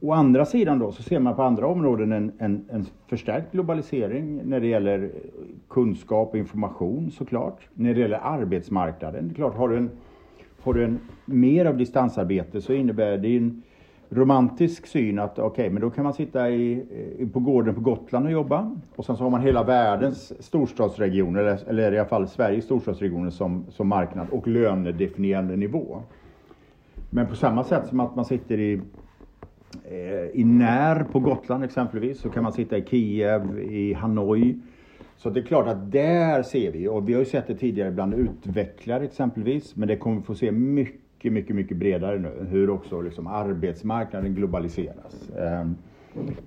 Å 0.00 0.12
andra 0.12 0.44
sidan 0.44 0.78
då 0.78 0.92
så 0.92 1.02
ser 1.02 1.20
man 1.20 1.36
på 1.36 1.42
andra 1.42 1.66
områden 1.66 2.12
en, 2.12 2.32
en, 2.38 2.64
en 2.70 2.86
förstärkt 3.06 3.52
globalisering 3.52 4.40
när 4.44 4.60
det 4.60 4.66
gäller 4.66 5.10
kunskap 5.68 6.30
och 6.30 6.38
information 6.38 7.10
såklart. 7.10 7.68
När 7.74 7.94
det 7.94 8.00
gäller 8.00 8.20
arbetsmarknaden, 8.22 9.34
klart 9.34 9.56
har 9.56 9.68
du 9.68 9.76
en, 9.76 9.90
har 10.60 10.74
du 10.74 10.84
en 10.84 10.98
mer 11.24 11.64
av 11.64 11.76
distansarbete 11.76 12.60
så 12.60 12.72
innebär 12.72 13.18
det 13.18 13.36
en 13.36 13.62
romantisk 14.08 14.86
syn 14.86 15.18
att 15.18 15.38
okej, 15.38 15.44
okay, 15.46 15.70
men 15.70 15.82
då 15.82 15.90
kan 15.90 16.04
man 16.04 16.14
sitta 16.14 16.50
i, 16.50 16.86
på 17.32 17.40
gården 17.40 17.74
på 17.74 17.80
Gotland 17.80 18.26
och 18.26 18.32
jobba. 18.32 18.76
Och 18.96 19.04
sen 19.04 19.16
så 19.16 19.22
har 19.22 19.30
man 19.30 19.40
hela 19.40 19.64
världens 19.64 20.42
storstadsregioner, 20.42 21.40
eller, 21.40 21.68
eller 21.68 21.92
i 21.92 21.98
alla 21.98 22.08
fall 22.08 22.28
Sveriges 22.28 22.64
storstadsregioner 22.64 23.30
som, 23.30 23.64
som 23.70 23.88
marknad 23.88 24.26
och 24.30 24.48
lönedefinierande 24.48 25.56
nivå. 25.56 26.02
Men 27.10 27.26
på 27.26 27.36
samma 27.36 27.64
sätt 27.64 27.86
som 27.88 28.00
att 28.00 28.16
man 28.16 28.24
sitter 28.24 28.60
i, 28.60 28.80
eh, 29.84 30.40
i 30.40 30.44
När 30.44 31.04
på 31.04 31.20
Gotland 31.20 31.64
exempelvis, 31.64 32.20
så 32.20 32.28
kan 32.28 32.42
man 32.42 32.52
sitta 32.52 32.78
i 32.78 32.84
Kiev, 32.84 33.58
i 33.58 33.92
Hanoi. 33.92 34.58
Så 35.16 35.30
det 35.30 35.40
är 35.40 35.44
klart 35.44 35.66
att 35.66 35.92
där 35.92 36.42
ser 36.42 36.72
vi, 36.72 36.88
och 36.88 37.08
vi 37.08 37.12
har 37.12 37.20
ju 37.20 37.26
sett 37.26 37.46
det 37.46 37.54
tidigare 37.54 37.90
bland 37.90 38.14
utvecklare 38.14 39.04
exempelvis, 39.04 39.76
men 39.76 39.88
det 39.88 39.96
kommer 39.96 40.16
vi 40.16 40.22
få 40.22 40.34
se 40.34 40.52
mycket 40.52 41.05
mycket, 41.16 41.32
mycket, 41.32 41.56
mycket 41.56 41.76
bredare 41.76 42.18
nu. 42.18 42.46
Hur 42.50 42.70
också 42.70 43.00
liksom 43.00 43.26
arbetsmarknaden 43.26 44.34
globaliseras. 44.34 45.30
Eh, 45.30 45.66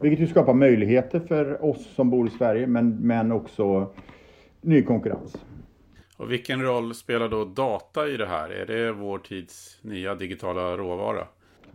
vilket 0.02 0.20
ju 0.20 0.28
skapar 0.28 0.54
möjligheter 0.54 1.20
för 1.20 1.66
oss 1.66 1.96
som 1.96 2.10
bor 2.10 2.28
i 2.28 2.30
Sverige 2.30 2.68
men, 2.68 2.98
men 2.98 3.32
också 3.32 3.94
ny 4.62 4.82
konkurrens. 4.82 5.36
Och 6.18 6.32
vilken 6.32 6.62
roll 6.62 6.96
spelar 6.96 7.30
då 7.30 7.46
data 7.46 8.08
i 8.08 8.18
det 8.18 8.26
här? 8.26 8.50
Är 8.50 8.66
det 8.66 8.92
vår 8.92 9.18
tids 9.18 9.80
nya 9.82 10.16
digitala 10.16 10.78
råvara? 10.78 11.28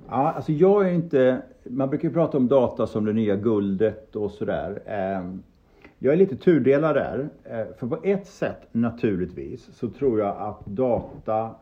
Ja, 0.09 0.33
alltså 0.33 0.53
jag 0.53 0.89
är 0.89 0.93
inte, 0.93 1.43
man 1.65 1.89
brukar 1.89 2.09
ju 2.09 2.15
prata 2.15 2.39
om 2.39 2.49
data 2.49 2.87
som 2.87 3.05
det 3.05 3.13
nya 3.13 3.37
guldet 3.37 4.17
och 4.17 4.31
sådär. 4.31 4.83
Ehm, 4.87 5.43
jag 5.99 6.13
är 6.13 6.17
lite 6.17 6.37
tudelad 6.37 6.95
där. 6.95 7.29
Eh, 7.45 7.77
för 7.79 7.87
på 7.87 7.99
ett 8.03 8.27
sätt 8.27 8.69
naturligtvis 8.73 9.69
så 9.75 9.91
tror 9.91 10.21
jag 10.21 10.37
att 10.37 10.67
data 10.67 11.55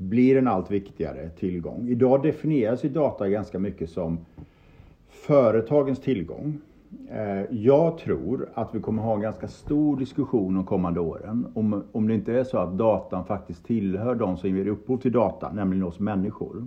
blir 0.00 0.36
en 0.36 0.48
allt 0.48 0.70
viktigare 0.70 1.28
tillgång. 1.28 1.88
Idag 1.88 2.22
definieras 2.22 2.84
ju 2.84 2.88
data 2.88 3.28
ganska 3.28 3.58
mycket 3.58 3.90
som 3.90 4.18
företagens 5.08 6.00
tillgång. 6.00 6.58
Eh, 7.10 7.42
jag 7.50 7.98
tror 7.98 8.48
att 8.54 8.74
vi 8.74 8.80
kommer 8.80 9.02
ha 9.02 9.14
en 9.14 9.20
ganska 9.20 9.48
stor 9.48 9.96
diskussion 9.96 10.54
de 10.54 10.64
kommande 10.64 11.00
åren 11.00 11.46
om, 11.54 11.84
om 11.92 12.08
det 12.08 12.14
inte 12.14 12.32
är 12.32 12.44
så 12.44 12.58
att 12.58 12.78
datan 12.78 13.24
faktiskt 13.24 13.66
tillhör 13.66 14.14
de 14.14 14.36
som 14.36 14.56
ger 14.56 14.66
upphov 14.66 14.98
till 14.98 15.12
data, 15.12 15.52
nämligen 15.52 15.84
oss 15.84 16.00
människor. 16.00 16.66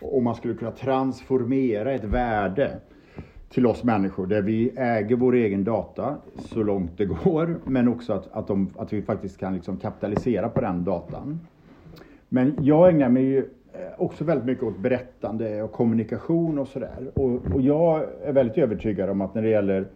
Om 0.00 0.24
man 0.24 0.34
skulle 0.34 0.54
kunna 0.54 0.70
transformera 0.70 1.92
ett 1.92 2.04
värde 2.04 2.80
till 3.48 3.66
oss 3.66 3.84
människor 3.84 4.26
där 4.26 4.42
vi 4.42 4.70
äger 4.76 5.16
vår 5.16 5.34
egen 5.34 5.64
data 5.64 6.16
så 6.36 6.62
långt 6.62 6.92
det 6.96 7.04
går 7.04 7.58
men 7.64 7.88
också 7.88 8.12
att, 8.12 8.32
att, 8.32 8.46
de, 8.46 8.70
att 8.78 8.92
vi 8.92 9.02
faktiskt 9.02 9.38
kan 9.38 9.54
liksom 9.54 9.76
kapitalisera 9.76 10.48
på 10.48 10.60
den 10.60 10.84
datan. 10.84 11.40
Men 12.32 12.56
jag 12.60 12.88
ägnar 12.88 13.08
mig 13.08 13.22
ju 13.22 13.38
eh, 13.38 13.80
också 13.98 14.24
väldigt 14.24 14.46
mycket 14.46 14.64
åt 14.64 14.78
berättande 14.78 15.62
och 15.62 15.72
kommunikation 15.72 16.58
och 16.58 16.68
sådär. 16.68 17.10
Och, 17.14 17.54
och 17.54 17.60
jag 17.60 18.04
är 18.24 18.32
väldigt 18.32 18.58
övertygad 18.58 19.10
om 19.10 19.20
att 19.20 19.34
när 19.34 19.42
det 19.42 19.48
gäller 19.48 19.86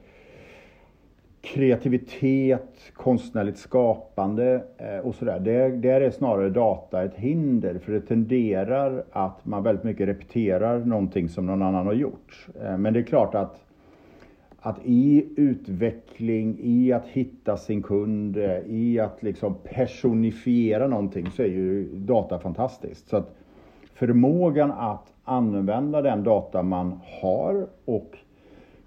kreativitet, 1.44 2.92
konstnärligt 2.94 3.58
skapande 3.58 4.64
eh, 4.78 4.98
och 4.98 5.14
sådär. 5.14 5.40
Där, 5.40 5.70
där 5.70 6.00
är 6.00 6.10
snarare 6.10 6.50
data 6.50 7.04
ett 7.04 7.14
hinder 7.14 7.78
för 7.78 7.92
det 7.92 8.00
tenderar 8.00 9.04
att 9.12 9.44
man 9.44 9.62
väldigt 9.62 9.84
mycket 9.84 10.08
repeterar 10.08 10.78
någonting 10.78 11.28
som 11.28 11.46
någon 11.46 11.62
annan 11.62 11.86
har 11.86 11.92
gjort. 11.92 12.46
Eh, 12.62 12.78
men 12.78 12.92
det 12.92 13.00
är 13.00 13.04
klart 13.04 13.34
att, 13.34 13.63
att 14.66 14.78
i 14.84 15.26
utveckling, 15.36 16.58
i 16.60 16.92
att 16.92 17.06
hitta 17.06 17.56
sin 17.56 17.82
kund, 17.82 18.36
i 18.66 19.00
att 19.00 19.22
liksom 19.22 19.54
personifiera 19.64 20.88
någonting 20.88 21.30
så 21.30 21.42
är 21.42 21.46
ju 21.46 21.88
data 21.94 22.38
fantastiskt. 22.38 23.08
Så 23.08 23.16
att 23.16 23.34
förmågan 23.94 24.72
att 24.72 25.12
använda 25.24 26.02
den 26.02 26.24
data 26.24 26.62
man 26.62 27.00
har 27.20 27.66
och 27.84 28.16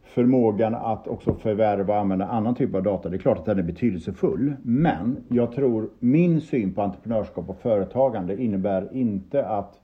förmågan 0.03 0.75
att 0.75 1.07
också 1.07 1.33
förvärva 1.33 1.93
och 1.93 1.99
använda 1.99 2.25
annan 2.25 2.55
typ 2.55 2.75
av 2.75 2.83
data, 2.83 3.09
det 3.09 3.15
är 3.15 3.19
klart 3.19 3.37
att 3.37 3.45
den 3.45 3.59
är 3.59 3.63
betydelsefull. 3.63 4.53
Men 4.63 5.17
jag 5.27 5.51
tror 5.51 5.89
min 5.99 6.41
syn 6.41 6.73
på 6.73 6.81
entreprenörskap 6.81 7.49
och 7.49 7.57
företagande 7.57 8.43
innebär 8.43 8.87
inte 8.91 9.45
att 9.45 9.79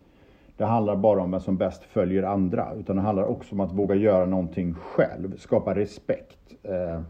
det 0.57 0.65
handlar 0.65 0.95
bara 0.95 1.21
om 1.21 1.31
vem 1.31 1.39
som 1.39 1.57
bäst 1.57 1.83
följer 1.83 2.23
andra, 2.23 2.73
utan 2.79 2.95
det 2.95 3.01
handlar 3.01 3.23
också 3.23 3.55
om 3.55 3.59
att 3.59 3.71
våga 3.71 3.95
göra 3.95 4.25
någonting 4.25 4.73
själv, 4.73 5.37
skapa 5.37 5.75
respekt 5.75 6.53
eh, 6.63 7.01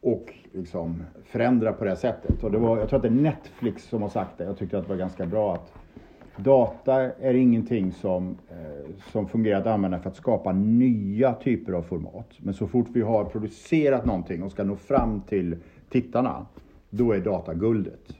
och 0.00 0.34
liksom 0.52 1.02
förändra 1.24 1.72
på 1.72 1.84
det 1.84 1.96
sättet. 1.96 2.44
Och 2.44 2.50
det 2.50 2.58
var, 2.58 2.78
jag 2.78 2.88
tror 2.88 2.96
att 2.96 3.02
det 3.02 3.08
är 3.08 3.22
Netflix 3.22 3.84
som 3.84 4.02
har 4.02 4.08
sagt 4.08 4.38
det. 4.38 4.44
Jag 4.44 4.58
tyckte 4.58 4.78
att 4.78 4.84
det 4.84 4.90
var 4.90 4.96
ganska 4.96 5.26
bra 5.26 5.54
att 5.54 5.72
Data 6.36 6.94
är 7.02 7.34
ingenting 7.34 7.92
som, 7.92 8.36
eh, 8.50 8.90
som 9.12 9.28
fungerar 9.28 9.60
att 9.60 9.66
använda 9.66 9.98
för 9.98 10.10
att 10.10 10.16
skapa 10.16 10.52
nya 10.52 11.34
typer 11.34 11.72
av 11.72 11.82
format. 11.82 12.28
Men 12.38 12.54
så 12.54 12.66
fort 12.66 12.86
vi 12.92 13.02
har 13.02 13.24
producerat 13.24 14.04
någonting 14.04 14.42
och 14.42 14.52
ska 14.52 14.64
nå 14.64 14.76
fram 14.76 15.20
till 15.20 15.56
tittarna, 15.90 16.46
då 16.90 17.12
är 17.12 17.20
data 17.20 17.54
guldet. 17.54 18.16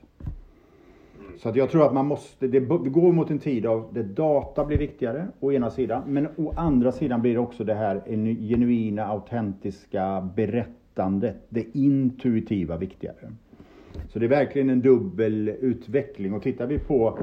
Så 1.39 1.49
att 1.49 1.57
jag 1.57 1.71
tror 1.71 1.87
att 1.87 1.95
man 1.95 2.07
måste, 2.07 2.47
det 2.47 2.61
går 2.61 3.13
mot 3.13 3.31
en 3.31 3.39
tid 3.39 3.67
av 3.67 3.89
där 3.93 4.03
data 4.03 4.65
blir 4.65 4.79
viktigare, 4.79 5.29
å 5.41 5.53
ena 5.53 5.71
sidan. 5.71 6.03
Men 6.07 6.29
å 6.37 6.53
andra 6.57 6.93
sidan 6.93 7.23
blir 7.23 7.33
det 7.33 7.41
också 7.41 7.65
det 7.65 7.75
här 7.75 8.03
genuina, 8.49 9.07
autentiska 9.07 10.29
berättandet, 10.37 11.37
det 11.49 11.77
intuitiva 11.77 12.77
viktigare. 12.77 13.33
Så 14.09 14.19
det 14.19 14.27
är 14.27 14.31
verkligen 14.31 14.71
en 14.71 14.81
dubbel 14.81 15.49
utveckling. 15.49 16.35
Och 16.35 16.43
tittar 16.43 16.67
vi 16.67 16.79
på 16.79 17.19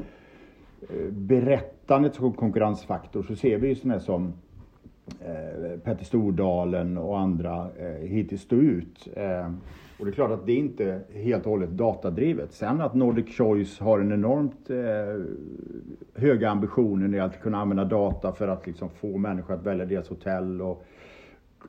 eh, 0.80 1.12
berättandet 1.12 2.14
som 2.14 2.32
konkurrensfaktor 2.32 3.22
så 3.22 3.36
ser 3.36 3.58
vi 3.58 3.68
ju 3.68 3.74
sådana 3.74 4.00
som 4.00 4.32
Eh, 5.06 5.78
Petter 5.78 6.04
Stordalen 6.04 6.98
och 6.98 7.18
andra 7.18 7.70
eh, 7.78 8.08
hittills 8.08 8.42
stå 8.42 8.56
ut. 8.56 9.08
Eh, 9.14 9.52
och 9.98 10.04
det 10.04 10.10
är 10.10 10.14
klart 10.14 10.30
att 10.30 10.46
det 10.46 10.54
inte 10.54 10.84
är 10.84 11.22
helt 11.22 11.44
och 11.44 11.50
hållet 11.50 11.70
datadrivet. 11.70 12.52
Sen 12.52 12.80
att 12.80 12.94
Nordic 12.94 13.36
Choice 13.36 13.78
har 13.78 13.98
en 13.98 14.12
enormt 14.12 14.70
eh, 14.70 15.24
höga 16.22 16.50
ambitioner 16.50 17.16
i 17.16 17.20
att 17.20 17.40
kunna 17.40 17.58
använda 17.58 17.84
data 17.84 18.32
för 18.32 18.48
att 18.48 18.66
liksom 18.66 18.90
få 18.90 19.18
människor 19.18 19.54
att 19.54 19.66
välja 19.66 19.84
deras 19.84 20.08
hotell 20.08 20.62
och 20.62 20.84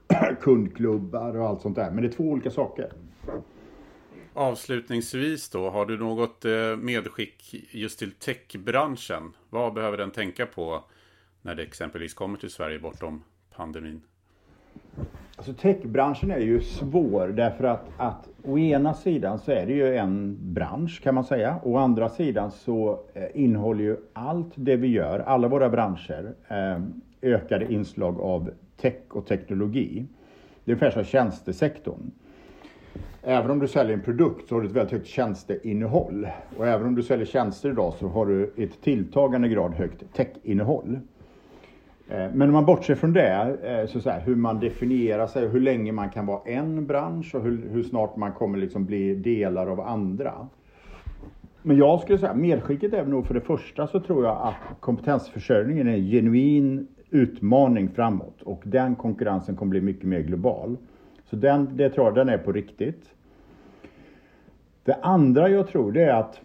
kundklubbar 0.42 1.38
och 1.38 1.48
allt 1.48 1.62
sånt 1.62 1.76
där. 1.76 1.92
Men 1.92 2.04
det 2.04 2.10
är 2.10 2.12
två 2.12 2.24
olika 2.24 2.52
saker. 2.52 2.92
Avslutningsvis 4.34 5.50
då, 5.50 5.70
har 5.70 5.86
du 5.86 5.98
något 5.98 6.46
eh, 6.46 6.52
medskick 6.78 7.56
just 7.72 8.00
till 8.00 8.12
techbranschen? 8.12 9.24
Vad 9.50 9.74
behöver 9.74 9.98
den 9.98 10.12
tänka 10.12 10.46
på 10.46 10.84
när 11.46 11.56
det 11.56 11.64
exempelvis 11.64 12.14
kommer 12.14 12.38
till 12.38 12.50
Sverige 12.50 12.80
bortom 12.80 13.24
pandemin? 13.56 14.02
Alltså 15.36 15.54
techbranschen 15.54 16.32
är 16.32 16.40
ju 16.40 16.62
svår 16.62 17.28
därför 17.28 17.64
att, 17.64 17.86
att 17.98 18.30
å 18.44 18.58
ena 18.58 18.94
sidan 18.94 19.40
så 19.40 19.52
är 19.52 19.66
det 19.66 19.74
ju 19.74 19.96
en 19.96 20.38
bransch 20.54 21.02
kan 21.04 21.16
man 21.16 21.24
säga. 21.24 21.60
Å 21.64 21.78
andra 21.78 22.10
sidan 22.10 22.52
så 22.52 23.00
eh, 23.14 23.24
innehåller 23.34 23.84
ju 23.84 23.98
allt 24.14 24.52
det 24.56 24.76
vi 24.76 24.88
gör, 24.88 25.20
alla 25.20 25.48
våra 25.48 25.70
branscher, 25.70 26.34
eh, 26.48 26.82
ökade 27.22 27.74
inslag 27.74 28.20
av 28.20 28.52
tech 28.78 29.02
och 29.10 29.28
teknologi. 29.28 30.06
Det 30.64 30.72
är 30.72 30.76
ungefär 30.76 30.92
som 30.92 31.04
tjänstesektorn. 31.04 32.12
Även 33.22 33.52
om 33.52 33.60
du 33.60 33.68
säljer 33.68 33.94
en 33.94 34.04
produkt 34.04 34.50
så 34.50 34.56
har 34.56 34.62
du 34.62 34.68
ett 34.68 34.74
väldigt 34.74 34.92
högt 34.92 35.08
tjänsteinnehåll. 35.08 36.28
Och 36.58 36.68
även 36.68 36.88
om 36.88 36.96
du 36.96 37.04
säljer 37.04 37.26
tjänster 37.26 37.70
idag 37.70 37.94
så 37.94 38.08
har 38.08 38.26
du 38.26 38.54
ett 38.58 38.82
tilltagande 38.82 39.48
grad 39.48 39.74
högt 39.74 40.14
techinnehåll. 40.14 41.00
Eh, 42.10 42.32
men 42.34 42.42
om 42.42 42.54
man 42.54 42.66
bortser 42.66 42.96
från 42.96 43.14
det, 43.14 43.58
eh, 43.64 43.88
så, 43.88 44.02
så 44.02 44.10
här, 44.10 44.20
hur 44.20 44.36
man 44.36 44.60
definierar 44.60 45.28
sig, 45.28 45.48
hur 45.48 45.60
länge 45.60 45.92
man 45.92 46.10
kan 46.10 46.26
vara 46.26 46.42
en 46.46 46.86
bransch 46.86 47.36
och 47.36 47.42
hur, 47.42 47.70
hur 47.70 47.84
snart 47.84 48.16
man 48.16 48.32
kommer 48.32 48.58
liksom 48.58 48.86
bli 48.86 49.16
delar 49.16 49.68
av 49.68 49.82
andra. 49.82 50.48
Men 51.62 51.78
jag 51.78 52.02
skulle 52.02 52.18
säga, 52.18 52.34
medskicket 52.34 52.94
är 52.94 53.06
nog 53.06 53.26
för 53.26 53.34
det 53.34 53.42
första 53.42 53.88
så 53.88 54.00
tror 54.00 54.26
jag 54.26 54.38
att 54.42 54.80
kompetensförsörjningen 54.80 55.88
är 55.88 55.94
en 55.94 56.10
genuin 56.10 56.88
utmaning 57.10 57.90
framåt 57.90 58.42
och 58.42 58.62
den 58.66 58.96
konkurrensen 58.96 59.56
kommer 59.56 59.70
bli 59.70 59.82
mycket 59.82 60.06
mer 60.06 60.20
global. 60.20 60.78
Så 61.30 61.36
den, 61.36 61.78
det 61.78 61.90
tror 61.90 62.08
jag 62.08 62.16
den 62.16 62.30
är 62.30 62.38
på 62.38 62.52
riktigt. 62.52 63.10
Det 64.84 64.94
andra 65.02 65.50
jag 65.50 65.68
tror 65.68 65.92
det 65.92 66.04
är 66.04 66.14
att 66.14 66.42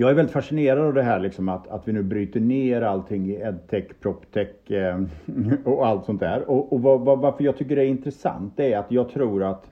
jag 0.00 0.10
är 0.10 0.14
väldigt 0.14 0.32
fascinerad 0.32 0.84
av 0.84 0.94
det 0.94 1.02
här 1.02 1.20
liksom 1.20 1.48
att, 1.48 1.68
att 1.68 1.88
vi 1.88 1.92
nu 1.92 2.02
bryter 2.02 2.40
ner 2.40 2.82
allting 2.82 3.30
i 3.30 3.34
edtech, 3.34 3.84
proptech 4.00 4.70
eh, 4.70 5.02
och 5.64 5.86
allt 5.86 6.04
sånt 6.04 6.20
där. 6.20 6.50
Och, 6.50 6.72
och 6.72 6.82
var, 6.82 6.98
var, 6.98 7.16
varför 7.16 7.44
jag 7.44 7.56
tycker 7.56 7.76
det 7.76 7.82
är 7.82 7.86
intressant 7.86 8.52
det 8.56 8.72
är 8.72 8.78
att 8.78 8.92
jag 8.92 9.08
tror 9.08 9.42
att 9.42 9.70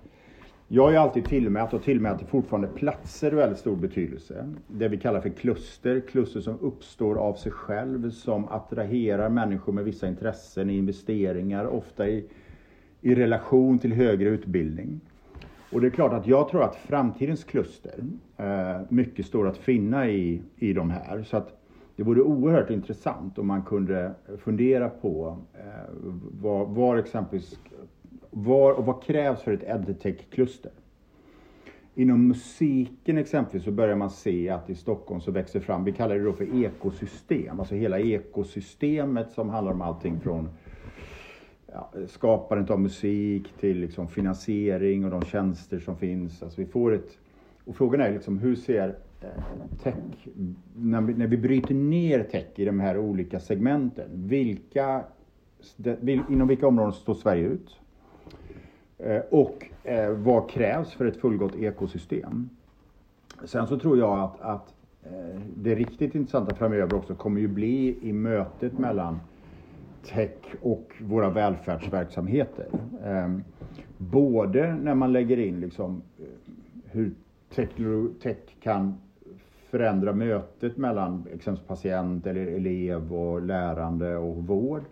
jag 0.68 0.82
har 0.82 0.90
ju 0.90 0.96
alltid 0.96 1.24
tillmätt 1.24 1.72
och 1.72 1.82
tillmäter 1.82 2.26
fortfarande 2.26 2.68
platser 2.68 3.32
väldigt 3.32 3.58
stor 3.58 3.76
betydelse. 3.76 4.52
Det 4.68 4.88
vi 4.88 4.96
kallar 4.96 5.20
för 5.20 5.28
kluster, 5.28 6.00
kluster 6.00 6.40
som 6.40 6.58
uppstår 6.60 7.18
av 7.18 7.34
sig 7.34 7.52
själv, 7.52 8.10
som 8.10 8.48
attraherar 8.48 9.28
människor 9.28 9.72
med 9.72 9.84
vissa 9.84 10.08
intressen 10.08 10.70
i 10.70 10.76
investeringar, 10.76 11.66
ofta 11.66 12.08
i 12.08 12.24
i 13.00 13.14
relation 13.14 13.78
till 13.78 13.92
högre 13.92 14.28
utbildning. 14.28 15.00
Och 15.72 15.80
det 15.80 15.86
är 15.86 15.90
klart 15.90 16.12
att 16.12 16.26
jag 16.26 16.48
tror 16.48 16.62
att 16.62 16.76
framtidens 16.76 17.44
kluster, 17.44 18.04
eh, 18.36 18.80
mycket 18.88 19.26
står 19.26 19.48
att 19.48 19.56
finna 19.56 20.08
i, 20.08 20.42
i 20.56 20.72
de 20.72 20.90
här. 20.90 21.22
Så 21.22 21.36
att 21.36 21.62
det 21.96 22.02
vore 22.02 22.20
oerhört 22.20 22.70
intressant 22.70 23.38
om 23.38 23.46
man 23.46 23.62
kunde 23.62 24.14
fundera 24.38 24.88
på 24.88 25.38
eh, 25.54 25.90
var, 26.42 26.66
var 26.66 26.96
exempelvis, 26.96 27.58
var 28.30 28.72
och 28.72 28.86
vad 28.86 29.02
krävs 29.02 29.42
för 29.42 29.52
ett 29.52 29.88
edtech-kluster? 29.88 30.72
Inom 31.98 32.28
musiken 32.28 33.18
exempelvis 33.18 33.64
så 33.64 33.70
börjar 33.70 33.96
man 33.96 34.10
se 34.10 34.48
att 34.48 34.70
i 34.70 34.74
Stockholm 34.74 35.20
så 35.20 35.30
växer 35.30 35.60
fram, 35.60 35.84
vi 35.84 35.92
kallar 35.92 36.14
det 36.14 36.24
då 36.24 36.32
för 36.32 36.64
ekosystem, 36.64 37.60
alltså 37.60 37.74
hela 37.74 38.00
ekosystemet 38.00 39.30
som 39.30 39.48
handlar 39.48 39.72
om 39.72 39.82
allting 39.82 40.20
från 40.20 40.48
ja, 41.72 41.90
skapandet 42.06 42.70
av 42.70 42.80
musik 42.80 43.52
till 43.60 43.80
liksom 43.80 44.08
finansiering 44.08 45.04
och 45.04 45.10
de 45.10 45.22
tjänster 45.22 45.78
som 45.78 45.96
finns. 45.96 46.42
Alltså 46.42 46.60
vi 46.60 46.66
får 46.66 46.94
ett, 46.94 47.18
och 47.64 47.76
frågan 47.76 48.00
är 48.00 48.12
liksom 48.12 48.38
hur 48.38 48.56
ser 48.56 48.94
tech, 49.82 49.94
när 50.76 51.00
vi, 51.00 51.14
när 51.14 51.26
vi 51.26 51.36
bryter 51.36 51.74
ner 51.74 52.22
tech 52.22 52.46
i 52.54 52.64
de 52.64 52.80
här 52.80 52.98
olika 52.98 53.40
segmenten, 53.40 54.08
vilka, 54.12 55.04
inom 56.28 56.48
vilka 56.48 56.66
områden 56.66 56.92
står 56.92 57.14
Sverige 57.14 57.46
ut? 57.46 57.80
Eh, 58.98 59.22
och 59.30 59.66
eh, 59.84 60.10
vad 60.10 60.50
krävs 60.50 60.92
för 60.92 61.04
ett 61.04 61.16
fullgott 61.16 61.56
ekosystem? 61.56 62.48
Sen 63.44 63.66
så 63.66 63.78
tror 63.78 63.98
jag 63.98 64.18
att, 64.18 64.40
att 64.40 64.74
eh, 65.02 65.40
det 65.56 65.74
riktigt 65.74 66.14
intressanta 66.14 66.54
framöver 66.54 66.94
också 66.94 67.14
kommer 67.14 67.40
ju 67.40 67.48
bli 67.48 67.98
i 68.02 68.12
mötet 68.12 68.78
mellan 68.78 69.20
tech 70.06 70.36
och 70.62 70.92
våra 71.00 71.30
välfärdsverksamheter. 71.30 72.66
Ehm, 73.04 73.42
både 73.98 74.74
när 74.74 74.94
man 74.94 75.12
lägger 75.12 75.38
in 75.38 75.60
liksom 75.60 76.02
eh, 76.18 76.24
hur 76.84 77.12
tech 78.22 78.38
kan 78.60 78.94
förändra 79.70 80.12
mötet 80.12 80.76
mellan 80.76 81.24
exempelvis 81.34 81.68
patient 81.68 82.26
eller 82.26 82.46
elev 82.46 83.14
och 83.14 83.42
lärande 83.42 84.16
och 84.16 84.36
vård. 84.36 84.82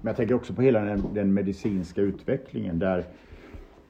Men 0.00 0.10
jag 0.10 0.16
tänker 0.16 0.34
också 0.34 0.54
på 0.54 0.62
hela 0.62 0.80
den, 0.80 1.02
den 1.14 1.34
medicinska 1.34 2.00
utvecklingen 2.00 2.78
där 2.78 3.04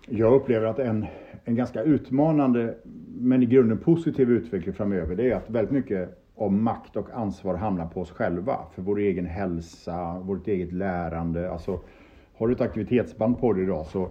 jag 0.08 0.34
upplever 0.34 0.66
att 0.66 0.78
en, 0.78 1.06
en 1.44 1.54
ganska 1.54 1.82
utmanande 1.82 2.74
men 3.18 3.42
i 3.42 3.46
grunden 3.46 3.78
positiv 3.78 4.30
utveckling 4.30 4.74
framöver 4.74 5.16
det 5.16 5.30
är 5.30 5.36
att 5.36 5.50
väldigt 5.50 5.72
mycket 5.72 6.23
om 6.34 6.64
makt 6.64 6.96
och 6.96 7.10
ansvar 7.10 7.54
hamnar 7.54 7.86
på 7.86 8.00
oss 8.00 8.10
själva 8.10 8.58
för 8.74 8.82
vår 8.82 8.98
egen 8.98 9.26
hälsa, 9.26 10.18
vårt 10.18 10.48
eget 10.48 10.72
lärande. 10.72 11.50
Alltså, 11.50 11.80
har 12.36 12.48
du 12.48 12.54
ett 12.54 12.60
aktivitetsband 12.60 13.38
på 13.40 13.52
dig 13.52 13.62
idag 13.62 13.86
så, 13.86 14.08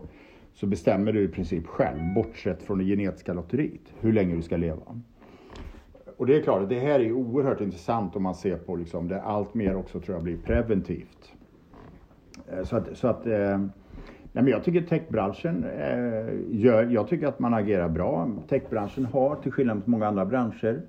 så 0.54 0.66
bestämmer 0.68 1.12
du 1.12 1.24
i 1.24 1.28
princip 1.28 1.68
själv, 1.68 2.14
bortsett 2.16 2.64
från 2.64 2.78
det 2.78 2.86
genetiska 2.86 3.34
lotteriet, 3.34 3.94
hur 4.00 4.14
länge 4.14 4.36
du 4.36 4.42
ska 4.42 4.58
leva. 4.58 5.02
och 6.18 6.26
det 6.26 6.38
är 6.38 6.42
klart, 6.42 6.70
det 6.70 6.80
här 6.80 7.00
är 7.00 7.12
oerhört 7.12 7.62
intressant 7.62 8.16
om 8.16 8.24
man 8.24 8.36
ser 8.36 8.58
på 8.58 8.76
liksom, 8.76 9.08
det 9.08 9.22
allt 9.22 9.54
mer 9.54 9.76
också 9.76 10.00
tror 10.00 10.16
jag 10.16 10.24
blir 10.24 10.38
preventivt. 10.38 11.34
Eh, 12.52 12.64
så 12.64 12.78
att, 12.78 12.98
så 12.98 13.08
att 13.08 13.26
eh, 13.26 13.58
nej 14.32 14.44
men 14.44 14.48
jag 14.48 14.64
tycker 14.64 14.82
techbranschen 14.82 15.64
eh, 15.64 16.34
gör, 16.50 16.84
jag 16.84 17.08
tycker 17.08 17.28
att 17.28 17.40
man 17.40 17.54
agerar 17.54 17.90
bra. 17.90 18.30
Techbranschen 18.50 19.06
har, 19.06 19.36
till 19.36 19.52
skillnad 19.52 19.78
mot 19.78 19.88
många 19.88 20.08
andra 20.08 20.26
branscher, 20.26 20.82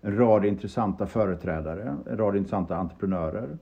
en 0.00 0.16
rad 0.16 0.44
intressanta 0.44 1.06
företrädare, 1.06 1.96
en 2.10 2.16
rad 2.18 2.36
intressanta 2.36 2.76
entreprenörer. 2.76 3.58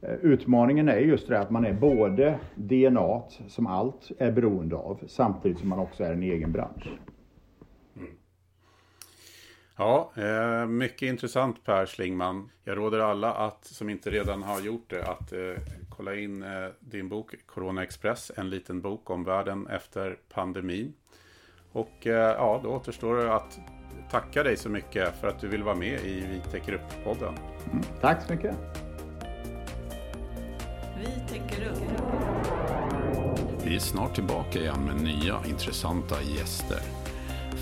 Eh, 0.00 0.14
utmaningen 0.14 0.88
är 0.88 0.98
just 0.98 1.28
det 1.28 1.40
att 1.40 1.50
man 1.50 1.64
är 1.64 1.72
både 1.72 2.38
DNA, 2.54 3.22
som 3.48 3.66
allt 3.66 4.10
är 4.18 4.32
beroende 4.32 4.76
av, 4.76 5.00
samtidigt 5.06 5.58
som 5.58 5.68
man 5.68 5.78
också 5.78 6.04
är 6.04 6.12
en 6.12 6.22
egen 6.22 6.52
bransch. 6.52 6.88
Ja, 9.76 10.12
eh, 10.16 10.66
mycket 10.66 11.02
intressant 11.02 11.64
Per 11.64 11.86
Schlingman. 11.86 12.50
Jag 12.64 12.78
råder 12.78 12.98
alla 12.98 13.32
att, 13.32 13.64
som 13.64 13.90
inte 13.90 14.10
redan 14.10 14.42
har 14.42 14.60
gjort 14.60 14.90
det, 14.90 15.04
att 15.04 15.32
eh, 15.32 15.62
kolla 15.90 16.14
in 16.14 16.42
eh, 16.42 16.68
din 16.80 17.08
bok 17.08 17.34
Corona 17.46 17.82
Express, 17.82 18.32
en 18.36 18.50
liten 18.50 18.80
bok 18.80 19.10
om 19.10 19.24
världen 19.24 19.66
efter 19.66 20.18
pandemin. 20.28 20.94
Och 21.72 22.06
eh, 22.06 22.12
ja, 22.12 22.60
då 22.62 22.68
återstår 22.70 23.16
det 23.16 23.34
att 23.34 23.60
tacka 24.10 24.42
dig 24.42 24.56
så 24.56 24.68
mycket 24.68 25.14
för 25.20 25.28
att 25.28 25.40
du 25.40 25.48
vill 25.48 25.62
vara 25.62 25.74
med 25.74 26.00
i 26.00 26.26
Vi 26.30 26.40
täcker 26.50 26.72
upp-podden. 26.72 27.34
Mm, 27.72 27.82
tack 28.00 28.26
så 28.26 28.32
mycket. 28.32 28.56
Vi 30.98 31.38
täcker 31.38 31.68
upp. 31.68 31.78
Vi 33.64 33.74
är 33.74 33.80
snart 33.80 34.14
tillbaka 34.14 34.58
igen 34.58 34.84
med 34.84 35.02
nya 35.02 35.40
intressanta 35.48 36.22
gäster. 36.22 36.80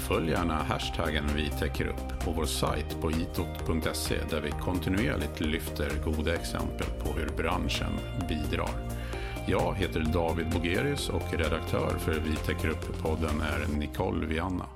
Följ 0.09 0.31
gärna 0.31 0.55
hashtaggen 0.55 1.25
vi 1.37 1.51
täcker 1.51 1.87
upp 1.87 2.25
på 2.25 2.33
vår 2.33 2.45
sajt 2.45 3.01
på 3.01 3.11
itot.se 3.11 4.17
där 4.31 4.41
vi 4.41 4.51
kontinuerligt 4.51 5.41
lyfter 5.41 5.91
goda 6.05 6.35
exempel 6.35 6.87
på 6.87 7.13
hur 7.13 7.29
branschen 7.37 7.93
bidrar. 8.29 8.71
Jag 9.47 9.75
heter 9.77 10.01
David 10.01 10.51
Bogerius 10.51 11.09
och 11.09 11.33
redaktör 11.33 11.99
för 11.99 12.13
Vi 12.13 12.37
täcker 12.37 12.69
upp-podden 12.69 13.41
är 13.41 13.79
Nicole 13.79 14.27
Vianna. 14.27 14.67